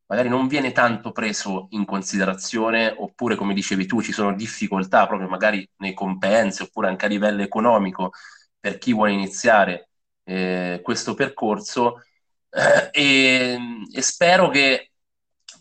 magari 0.08 0.28
non 0.28 0.48
viene 0.48 0.74
tanto 0.74 1.14
preso 1.14 1.68
in 1.72 1.86
considerazione, 1.86 2.94
oppure 2.98 3.36
come 3.36 3.54
dicevi 3.54 3.86
tu, 3.86 4.02
ci 4.02 4.12
sono 4.12 4.36
difficoltà 4.36 5.08
proprio 5.08 5.30
magari 5.30 5.68
nei 5.78 5.94
compensi, 5.94 6.64
oppure 6.64 6.90
anche 6.90 7.06
a 7.06 7.10
livello 7.10 7.42
economico 7.42 8.12
per 8.60 8.78
chi 8.78 8.92
vuole 8.94 9.14
iniziare 9.14 9.90
eh, 10.24 10.82
questo 10.84 11.14
percorso. 11.14 12.04
Eh, 12.50 12.90
e, 12.92 13.60
e 13.94 14.02
spero 14.02 14.50
che 14.50 14.91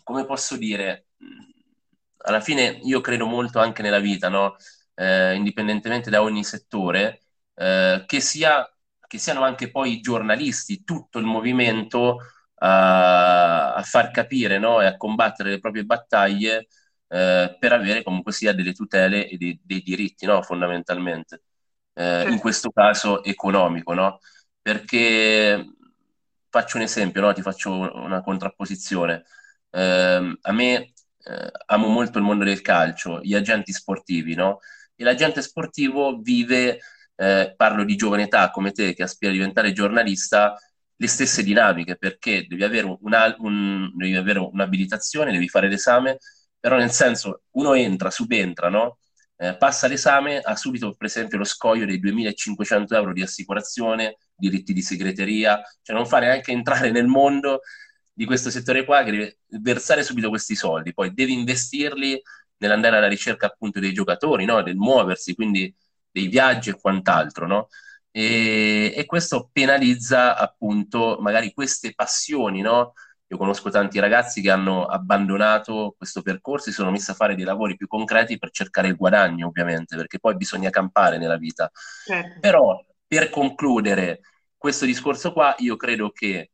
come 0.03 0.25
posso 0.25 0.57
dire, 0.57 1.07
alla 2.23 2.39
fine 2.39 2.79
io 2.83 3.01
credo 3.01 3.25
molto 3.25 3.59
anche 3.59 3.81
nella 3.81 3.99
vita, 3.99 4.29
no? 4.29 4.55
eh, 4.95 5.33
indipendentemente 5.35 6.09
da 6.09 6.21
ogni 6.21 6.43
settore, 6.43 7.21
eh, 7.55 8.03
che, 8.05 8.19
sia, 8.19 8.67
che 9.07 9.17
siano 9.17 9.41
anche 9.43 9.71
poi 9.71 9.93
i 9.93 10.01
giornalisti, 10.01 10.83
tutto 10.83 11.19
il 11.19 11.25
movimento 11.25 12.17
a, 12.59 13.73
a 13.73 13.81
far 13.83 14.11
capire 14.11 14.59
no? 14.59 14.81
e 14.81 14.85
a 14.85 14.97
combattere 14.97 15.51
le 15.51 15.59
proprie 15.59 15.83
battaglie 15.85 16.67
eh, 17.07 17.57
per 17.59 17.73
avere 17.73 18.03
comunque 18.03 18.31
sia 18.31 18.53
delle 18.53 18.73
tutele 18.73 19.27
e 19.27 19.37
dei, 19.37 19.59
dei 19.63 19.81
diritti, 19.81 20.25
no? 20.25 20.41
fondamentalmente. 20.41 21.43
Eh, 21.93 22.29
in 22.29 22.39
questo 22.39 22.71
caso 22.71 23.21
economico, 23.23 23.93
no? 23.93 24.19
Perché 24.61 25.65
faccio 26.49 26.77
un 26.77 26.83
esempio, 26.83 27.19
no? 27.21 27.33
Ti 27.33 27.41
faccio 27.41 27.71
una 27.71 28.21
contrapposizione 28.21 29.25
eh, 29.71 30.37
a 30.41 30.51
me 30.51 30.93
eh, 31.23 31.51
amo 31.67 31.87
molto 31.87 32.17
il 32.17 32.23
mondo 32.23 32.43
del 32.43 32.61
calcio, 32.61 33.21
gli 33.21 33.33
agenti 33.35 33.71
sportivi, 33.71 34.35
no? 34.35 34.59
E 34.95 35.03
l'agente 35.03 35.41
sportivo 35.41 36.19
vive, 36.19 36.79
eh, 37.15 37.53
parlo 37.55 37.83
di 37.83 37.95
giovane 37.95 38.23
età 38.23 38.49
come 38.51 38.71
te 38.71 38.93
che 38.93 39.03
aspira 39.03 39.31
a 39.31 39.35
diventare 39.35 39.73
giornalista, 39.73 40.57
le 40.95 41.07
stesse 41.07 41.43
dinamiche 41.43 41.97
perché 41.97 42.45
devi 42.47 42.63
avere, 42.63 42.97
una, 43.01 43.35
un, 43.39 43.91
devi 43.95 44.15
avere 44.15 44.39
un'abilitazione, 44.39 45.31
devi 45.31 45.49
fare 45.49 45.67
l'esame, 45.67 46.17
però 46.59 46.77
nel 46.77 46.91
senso 46.91 47.43
uno 47.51 47.73
entra, 47.73 48.11
subentra, 48.11 48.69
no? 48.69 48.99
Eh, 49.35 49.57
passa 49.57 49.87
l'esame, 49.87 50.37
ha 50.39 50.55
subito 50.55 50.93
per 50.95 51.07
esempio 51.07 51.39
lo 51.39 51.43
scoglio 51.43 51.85
dei 51.85 51.99
2500 51.99 52.95
euro 52.95 53.13
di 53.13 53.23
assicurazione, 53.23 54.17
diritti 54.35 54.73
di 54.73 54.83
segreteria, 54.83 55.59
cioè 55.81 55.95
non 55.95 56.05
fare 56.05 56.27
neanche 56.27 56.51
entrare 56.51 56.91
nel 56.91 57.07
mondo 57.07 57.61
di 58.13 58.25
questo 58.25 58.49
settore 58.49 58.85
qua 58.85 59.03
che 59.03 59.11
deve 59.11 59.37
versare 59.61 60.03
subito 60.03 60.29
questi 60.29 60.55
soldi, 60.55 60.93
poi 60.93 61.13
devi 61.13 61.33
investirli 61.33 62.21
nell'andare 62.57 62.97
alla 62.97 63.07
ricerca 63.07 63.47
appunto 63.47 63.79
dei 63.79 63.93
giocatori, 63.93 64.45
no? 64.45 64.61
del 64.61 64.75
muoversi, 64.75 65.33
quindi 65.33 65.73
dei 66.11 66.27
viaggi 66.27 66.69
e 66.69 66.79
quant'altro, 66.79 67.47
no? 67.47 67.67
E, 68.11 68.93
e 68.95 69.05
questo 69.05 69.49
penalizza 69.51 70.37
appunto 70.37 71.17
magari 71.21 71.53
queste 71.53 71.93
passioni, 71.93 72.61
no? 72.61 72.93
io 73.31 73.37
conosco 73.37 73.69
tanti 73.69 73.97
ragazzi 73.99 74.41
che 74.41 74.51
hanno 74.51 74.85
abbandonato 74.85 75.95
questo 75.97 76.21
percorso 76.21 76.67
e 76.67 76.71
si 76.73 76.77
sono 76.79 76.91
messi 76.91 77.11
a 77.11 77.13
fare 77.13 77.33
dei 77.33 77.45
lavori 77.45 77.77
più 77.77 77.87
concreti 77.87 78.37
per 78.37 78.51
cercare 78.51 78.89
il 78.89 78.97
guadagno, 78.97 79.47
ovviamente, 79.47 79.95
perché 79.95 80.19
poi 80.19 80.35
bisogna 80.35 80.69
campare 80.69 81.17
nella 81.17 81.37
vita. 81.37 81.71
Certo. 82.05 82.39
Però, 82.41 82.85
per 83.07 83.29
concludere 83.29 84.19
questo 84.57 84.85
discorso 84.85 85.31
qua, 85.31 85.55
io 85.59 85.77
credo 85.77 86.11
che, 86.11 86.51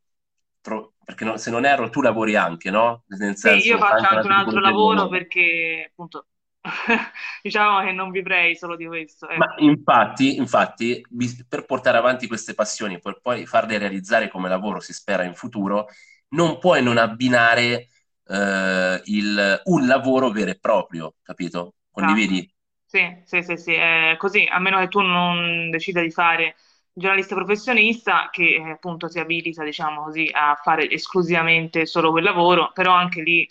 perché 1.08 1.24
no, 1.24 1.38
se 1.38 1.52
non 1.52 1.64
erro, 1.64 1.90
tu 1.90 2.02
lavori 2.02 2.36
anche, 2.36 2.70
no? 2.70 3.06
Nel 3.08 3.38
senso, 3.38 3.62
sì, 3.62 3.70
io 3.70 3.78
faccio 3.78 4.08
anche 4.08 4.28
un 4.28 4.34
altro 4.34 4.60
lavoro 4.60 5.08
perché, 5.08 5.88
appunto, 5.90 6.28
diciamo 7.42 7.80
che 7.86 7.94
non 7.94 8.12
vivrei 8.12 8.58
solo 8.58 8.76
di 8.76 8.86
questo. 8.86 9.30
Eh. 9.30 9.38
Ma 9.38 9.56
infatti, 9.60 10.36
infatti, 10.36 11.02
per 11.48 11.64
portare 11.64 11.98
avanti 11.98 12.28
queste 12.28 12.54
passioni, 12.54 13.00
per 13.00 13.20
poi 13.22 13.46
farle 13.46 13.78
realizzare 13.78 14.28
come 14.28 14.50
lavoro, 14.50 14.82
si 14.82 14.92
spera 14.92 15.24
in 15.24 15.34
futuro, 15.34 15.88
non 16.32 16.60
puoi 16.60 16.84
non 16.84 16.98
abbinare 16.98 17.88
eh, 18.26 19.02
il, 19.06 19.62
un 19.64 19.88
lavoro 19.88 20.30
vero 20.30 20.52
e 20.52 20.60
proprio, 20.60 21.16
capito? 21.22 21.76
Condividi? 21.90 22.54
Sì, 22.84 23.22
sì, 23.24 23.44
sì, 23.44 23.56
sì, 23.56 23.74
è 23.74 24.16
così, 24.18 24.46
a 24.50 24.60
meno 24.60 24.80
che 24.80 24.90
tu 24.90 25.00
non 25.00 25.70
decida 25.70 26.02
di 26.02 26.12
fare 26.12 26.56
giornalista 26.98 27.36
professionista 27.36 28.30
che 28.32 28.56
eh, 28.56 28.72
appunto 28.72 29.08
si 29.08 29.20
abilita, 29.20 29.64
diciamo 29.64 30.04
così, 30.04 30.30
a 30.34 30.56
fare 30.56 30.90
esclusivamente 30.90 31.86
solo 31.86 32.10
quel 32.12 32.24
lavoro, 32.24 32.72
però 32.74 32.94
anche 32.94 33.22
lì 33.22 33.48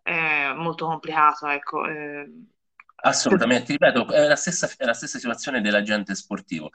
è 0.00 0.52
molto 0.54 0.86
complicato, 0.86 1.46
ecco. 1.48 1.86
Eh. 1.86 2.30
Assolutamente, 3.04 3.72
ripeto, 3.72 4.10
è 4.10 4.26
la, 4.26 4.36
stessa, 4.36 4.70
è 4.76 4.84
la 4.84 4.94
stessa 4.94 5.18
situazione 5.18 5.60
dell'agente 5.60 6.14
sportivo, 6.14 6.70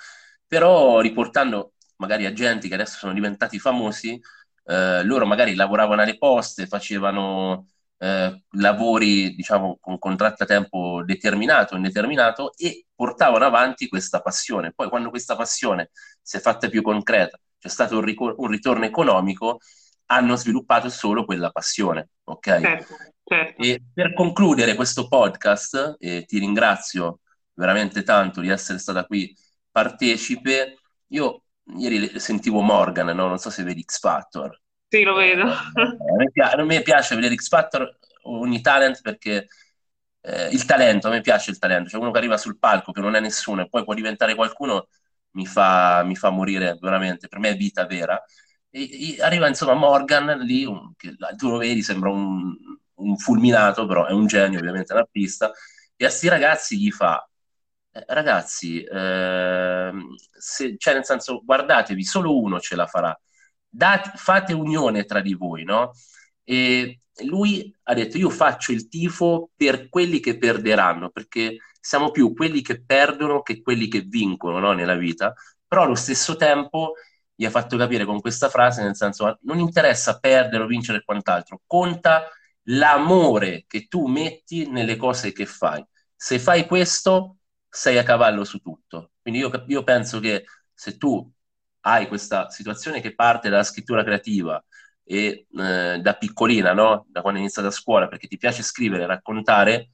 però 0.46 1.00
riportando 1.00 1.74
magari 1.98 2.26
agenti 2.26 2.68
che 2.68 2.76
adesso 2.76 2.98
sono 2.98 3.14
diventati 3.14 3.58
famosi, 3.58 4.22
eh, 4.66 5.04
loro 5.04 5.26
magari 5.26 5.56
lavoravano 5.56 6.02
alle 6.02 6.18
poste, 6.18 6.68
facevano 6.68 7.66
eh, 7.98 8.44
lavori, 8.52 9.34
diciamo, 9.36 9.78
con 9.80 9.98
contratti 9.98 10.44
a 10.44 10.46
tempo 10.46 11.04
determinato 11.04 11.74
o 11.74 11.78
indeterminato 11.78 12.52
e 12.56 12.86
portavano 12.94 13.46
avanti 13.46 13.88
questa 13.88 14.22
passione. 14.22 14.74
Poi 14.74 14.90
quando 14.90 15.10
questa 15.10 15.36
passione 15.36 15.90
si 16.22 16.38
è 16.38 16.40
fatta 16.40 16.70
più 16.70 16.82
concreta, 16.82 17.40
c'è 17.58 17.70
stato 17.70 17.96
un, 17.98 18.04
ricor- 18.04 18.36
un 18.38 18.48
ritorno 18.48 18.86
economico, 18.86 19.60
hanno 20.08 20.36
sviluppato 20.36 20.90
solo 20.90 21.26
quella 21.26 21.50
passione, 21.50 22.10
ok? 22.26 22.62
Certo, 22.62 22.96
certo. 23.24 23.62
E 23.62 23.84
per 23.94 24.14
concludere 24.14 24.76
questo 24.76 25.08
podcast, 25.08 25.96
e 26.00 26.26
ti 26.26 26.40
ringrazio 26.40 27.20
veramente 27.54 28.04
tanto 28.04 28.42
di 28.42 28.50
essere 28.50 28.78
stata 28.78 29.06
qui 29.06 29.36
partecipe, 29.72 30.78
io 31.08 31.44
ieri 31.76 32.20
sentivo 32.20 32.62
Morgan, 32.62 33.08
no? 33.08 33.28
non 33.28 33.38
so 33.40 33.50
se 33.50 33.64
vedi 33.64 33.84
X 33.84 34.00
Factor. 34.00 34.62
Sì, 34.90 35.04
lo 35.04 35.16
vedo. 35.16 35.44
Eh, 35.46 35.52
a, 35.52 36.16
me 36.16 36.32
piace, 36.32 36.56
a, 36.56 36.64
me 36.64 36.82
piace, 36.82 37.16
vedere 37.16 37.36
X 37.36 37.48
Factor 37.50 37.98
ogni 38.24 38.62
talent 38.62 39.02
perché 39.02 39.48
eh, 40.22 40.48
il 40.50 40.66
talento, 40.66 41.08
a 41.08 41.12
me 41.12 41.22
piace 41.22 41.52
il 41.52 41.60
talento, 41.60 41.90
cioè 41.90 42.02
uno 42.02 42.12
che 42.12 42.18
arriva 42.18 42.38
sul 42.38 42.58
palco 42.58 42.92
che 42.92 43.02
non 43.02 43.16
è 43.16 43.20
nessuno 43.20 43.62
e 43.62 43.70
poi 43.70 43.84
può 43.84 43.94
diventare 43.94 44.36
qualcuno 44.36 44.88
mi 45.32 45.46
fa, 45.46 46.04
mi 46.04 46.16
fa 46.16 46.30
morire 46.30 46.78
veramente, 46.80 47.28
per 47.28 47.40
me 47.40 47.50
è 47.50 47.56
vita 47.56 47.86
vera. 47.86 48.22
E, 48.70 49.16
e 49.18 49.22
arriva 49.22 49.48
insomma 49.48 49.74
Morgan 49.74 50.40
lì, 50.40 50.66
un, 50.66 50.94
che 50.96 51.16
tu 51.36 51.50
lo 51.50 51.58
vedi, 51.58 51.82
sembra 51.82 52.10
un, 52.10 52.56
un 52.96 53.18
fulminato, 53.18 53.86
però 53.86 54.06
è 54.06 54.12
un 54.12 54.26
genio 54.28 54.60
ovviamente 54.60 54.94
un 54.94 55.00
artista, 55.00 55.52
e 55.96 56.06
a 56.06 56.10
sti 56.10 56.28
ragazzi 56.30 56.78
gli 56.80 56.92
fa, 56.92 57.28
eh, 57.92 58.04
ragazzi, 58.08 58.84
eh, 58.84 59.92
se, 60.38 60.76
cioè 60.78 60.94
nel 60.94 61.06
senso, 61.06 61.42
guardatevi, 61.44 62.04
solo 62.04 62.40
uno 62.40 62.60
ce 62.60 62.76
la 62.76 62.88
farà. 62.88 63.18
Date, 63.70 64.12
fate 64.16 64.54
unione 64.54 65.06
tra 65.06 65.22
di 65.22 65.34
voi, 65.34 65.64
no? 65.64 65.92
E 66.44 67.02
lui 67.26 67.74
ha 67.84 67.94
detto: 67.94 68.18
Io 68.18 68.30
faccio 68.30 68.72
il 68.72 68.88
tifo 68.88 69.52
per 69.56 69.90
quelli 69.90 70.20
che 70.20 70.38
perderanno, 70.38 71.10
perché 71.10 71.58
siamo 71.80 72.12
più 72.12 72.34
quelli 72.34 72.62
che 72.62 72.84
perdono 72.84 73.42
che 73.42 73.62
quelli 73.62 73.88
che 73.88 74.02
vincono 74.02 74.60
no? 74.60 74.74
nella 74.74 74.96
vita. 74.96 75.34
Però 75.68 75.84
allo 75.84 75.96
stesso 75.96 76.36
tempo 76.36 76.94
gli 77.36 77.46
ha 77.46 77.50
fatto 77.50 77.78
capire 77.78 78.06
con 78.06 78.20
questa 78.20 78.50
frase, 78.50 78.84
nel 78.84 78.96
senso, 78.96 79.38
non 79.44 79.60
interessa 79.60 80.20
perdere 80.20 80.64
o 80.64 80.68
vincere 80.68 81.04
quant'altro, 81.04 81.62
conta 81.66 82.30
l'amore 82.70 83.66
che 83.68 83.88
tu 83.88 84.08
metti 84.08 84.70
nelle 84.70 84.96
cose 84.96 85.32
che 85.32 85.46
fai. 85.46 85.86
Se 86.16 86.40
fai 86.40 86.66
questo, 86.66 87.38
sei 87.70 87.98
a 87.98 88.04
cavallo 88.04 88.44
su 88.44 88.60
tutto. 88.60 89.12
Quindi 89.22 89.40
io, 89.42 89.52
io 89.68 89.84
penso 89.84 90.20
che 90.20 90.46
se 90.74 90.98
tu 90.98 91.32
hai 91.88 92.08
questa 92.08 92.50
situazione 92.50 93.02
che 93.02 93.16
parte 93.16 93.50
dalla 93.50 93.64
scrittura 93.64 94.04
creativa 94.04 94.64
e 95.04 95.48
eh, 95.58 96.00
da 96.02 96.14
piccolina, 96.16 96.74
no? 96.74 97.06
da 97.10 97.22
quando 97.22 97.40
hai 97.40 97.46
iniziato 97.46 97.70
a 97.70 97.72
scuola, 97.72 98.08
perché 98.08 98.28
ti 98.28 98.38
piace 98.38 98.62
scrivere, 98.62 99.06
raccontare, 99.06 99.90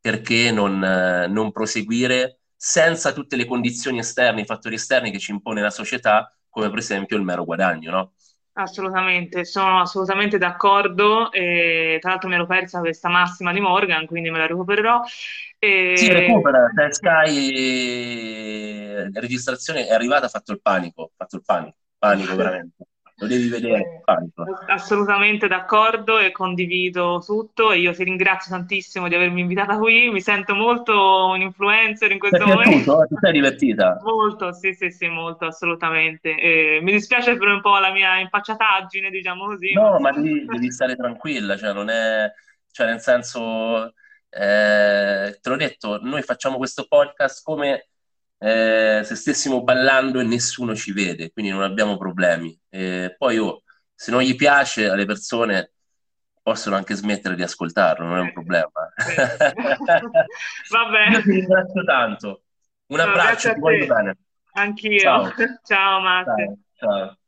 perché 0.00 0.50
non, 0.50 0.82
eh, 0.82 1.26
non 1.28 1.52
proseguire 1.52 2.40
senza 2.56 3.12
tutte 3.12 3.36
le 3.36 3.46
condizioni 3.46 3.98
esterne, 3.98 4.42
i 4.42 4.46
fattori 4.46 4.74
esterni 4.76 5.10
che 5.10 5.18
ci 5.18 5.30
impone 5.30 5.60
la 5.60 5.70
società, 5.70 6.34
come 6.48 6.68
per 6.70 6.78
esempio 6.78 7.16
il 7.16 7.22
mero 7.22 7.44
guadagno, 7.44 7.90
no? 7.90 8.12
Assolutamente, 8.52 9.44
sono 9.44 9.80
assolutamente 9.80 10.38
d'accordo. 10.38 11.30
E, 11.32 11.98
tra 12.00 12.10
l'altro 12.10 12.28
mi 12.28 12.34
ero 12.34 12.46
persa 12.46 12.80
questa 12.80 13.08
massima 13.08 13.52
di 13.52 13.60
Morgan, 13.60 14.06
quindi 14.06 14.30
me 14.30 14.38
la 14.38 14.46
recupererò. 14.46 15.00
E... 15.58 15.96
Si 15.96 16.12
recupera, 16.12 16.66
Sky 16.90 18.40
registrazione 19.12 19.86
è 19.86 19.92
arrivata, 19.92 20.26
ha 20.26 20.28
fatto 20.30 20.52
il 20.52 20.60
panico, 20.60 21.04
ha 21.04 21.10
fatto 21.16 21.36
il 21.36 21.42
panico, 21.44 21.76
panico 21.98 22.34
veramente 22.36 22.84
lo 23.20 23.26
devi 23.26 23.48
vedere. 23.48 24.00
Tanto. 24.04 24.44
Assolutamente 24.66 25.46
d'accordo 25.46 26.18
e 26.18 26.32
condivido 26.32 27.22
tutto 27.24 27.70
e 27.70 27.78
io 27.78 27.92
ti 27.92 28.02
ringrazio 28.02 28.50
tantissimo 28.50 29.08
di 29.08 29.14
avermi 29.14 29.42
invitata 29.42 29.76
qui, 29.76 30.08
mi 30.10 30.20
sento 30.20 30.54
molto 30.54 31.26
un 31.26 31.42
influencer 31.42 32.10
in 32.10 32.18
questo 32.18 32.46
momento. 32.46 33.06
Ti 33.06 33.16
sei 33.20 33.32
divertita? 33.32 34.00
Molto, 34.02 34.52
sì, 34.52 34.72
sì, 34.72 34.90
sì, 34.90 35.06
molto, 35.08 35.44
assolutamente. 35.44 36.34
E 36.34 36.80
mi 36.82 36.92
dispiace 36.92 37.36
per 37.36 37.48
un 37.48 37.60
po' 37.60 37.78
la 37.78 37.92
mia 37.92 38.18
impacciataggine, 38.18 39.10
diciamo 39.10 39.44
così. 39.44 39.72
No, 39.74 39.98
ma 40.00 40.10
devi, 40.12 40.46
devi 40.46 40.72
stare 40.72 40.96
tranquilla, 40.96 41.56
cioè 41.56 41.72
non 41.72 41.90
è... 41.90 42.32
cioè 42.70 42.86
nel 42.86 43.00
senso... 43.00 43.94
Eh, 44.32 45.38
te 45.40 45.48
l'ho 45.48 45.56
detto, 45.56 45.98
noi 46.00 46.22
facciamo 46.22 46.56
questo 46.56 46.86
podcast 46.88 47.42
come 47.42 47.89
eh, 48.42 49.02
se 49.04 49.14
stessimo 49.14 49.62
ballando 49.62 50.18
e 50.18 50.24
nessuno 50.24 50.74
ci 50.74 50.92
vede, 50.92 51.30
quindi 51.30 51.50
non 51.50 51.62
abbiamo 51.62 51.98
problemi. 51.98 52.58
E 52.70 53.14
poi 53.18 53.36
oh, 53.38 53.62
se 53.94 54.10
non 54.10 54.22
gli 54.22 54.34
piace 54.34 54.88
alle 54.88 55.04
persone 55.04 55.72
possono 56.42 56.76
anche 56.76 56.94
smettere 56.94 57.34
di 57.34 57.42
ascoltarlo, 57.42 58.06
non 58.06 58.16
è 58.16 58.20
un 58.22 58.32
problema. 58.32 58.70
Va 60.70 60.88
bene. 60.90 61.16
Io 61.16 61.22
ti 61.22 61.30
ringrazio 61.32 61.84
tanto. 61.84 62.42
Un 62.86 63.00
abbraccio, 63.00 63.52
ti 63.52 63.60
voglio 63.60 63.86
bene. 63.86 64.16
Anch'io. 64.52 64.98
Ciao, 64.98 65.32
Ciao 65.62 66.00
Matte. 66.00 66.58
Ciao. 66.76 66.88
Ciao. 66.88 67.18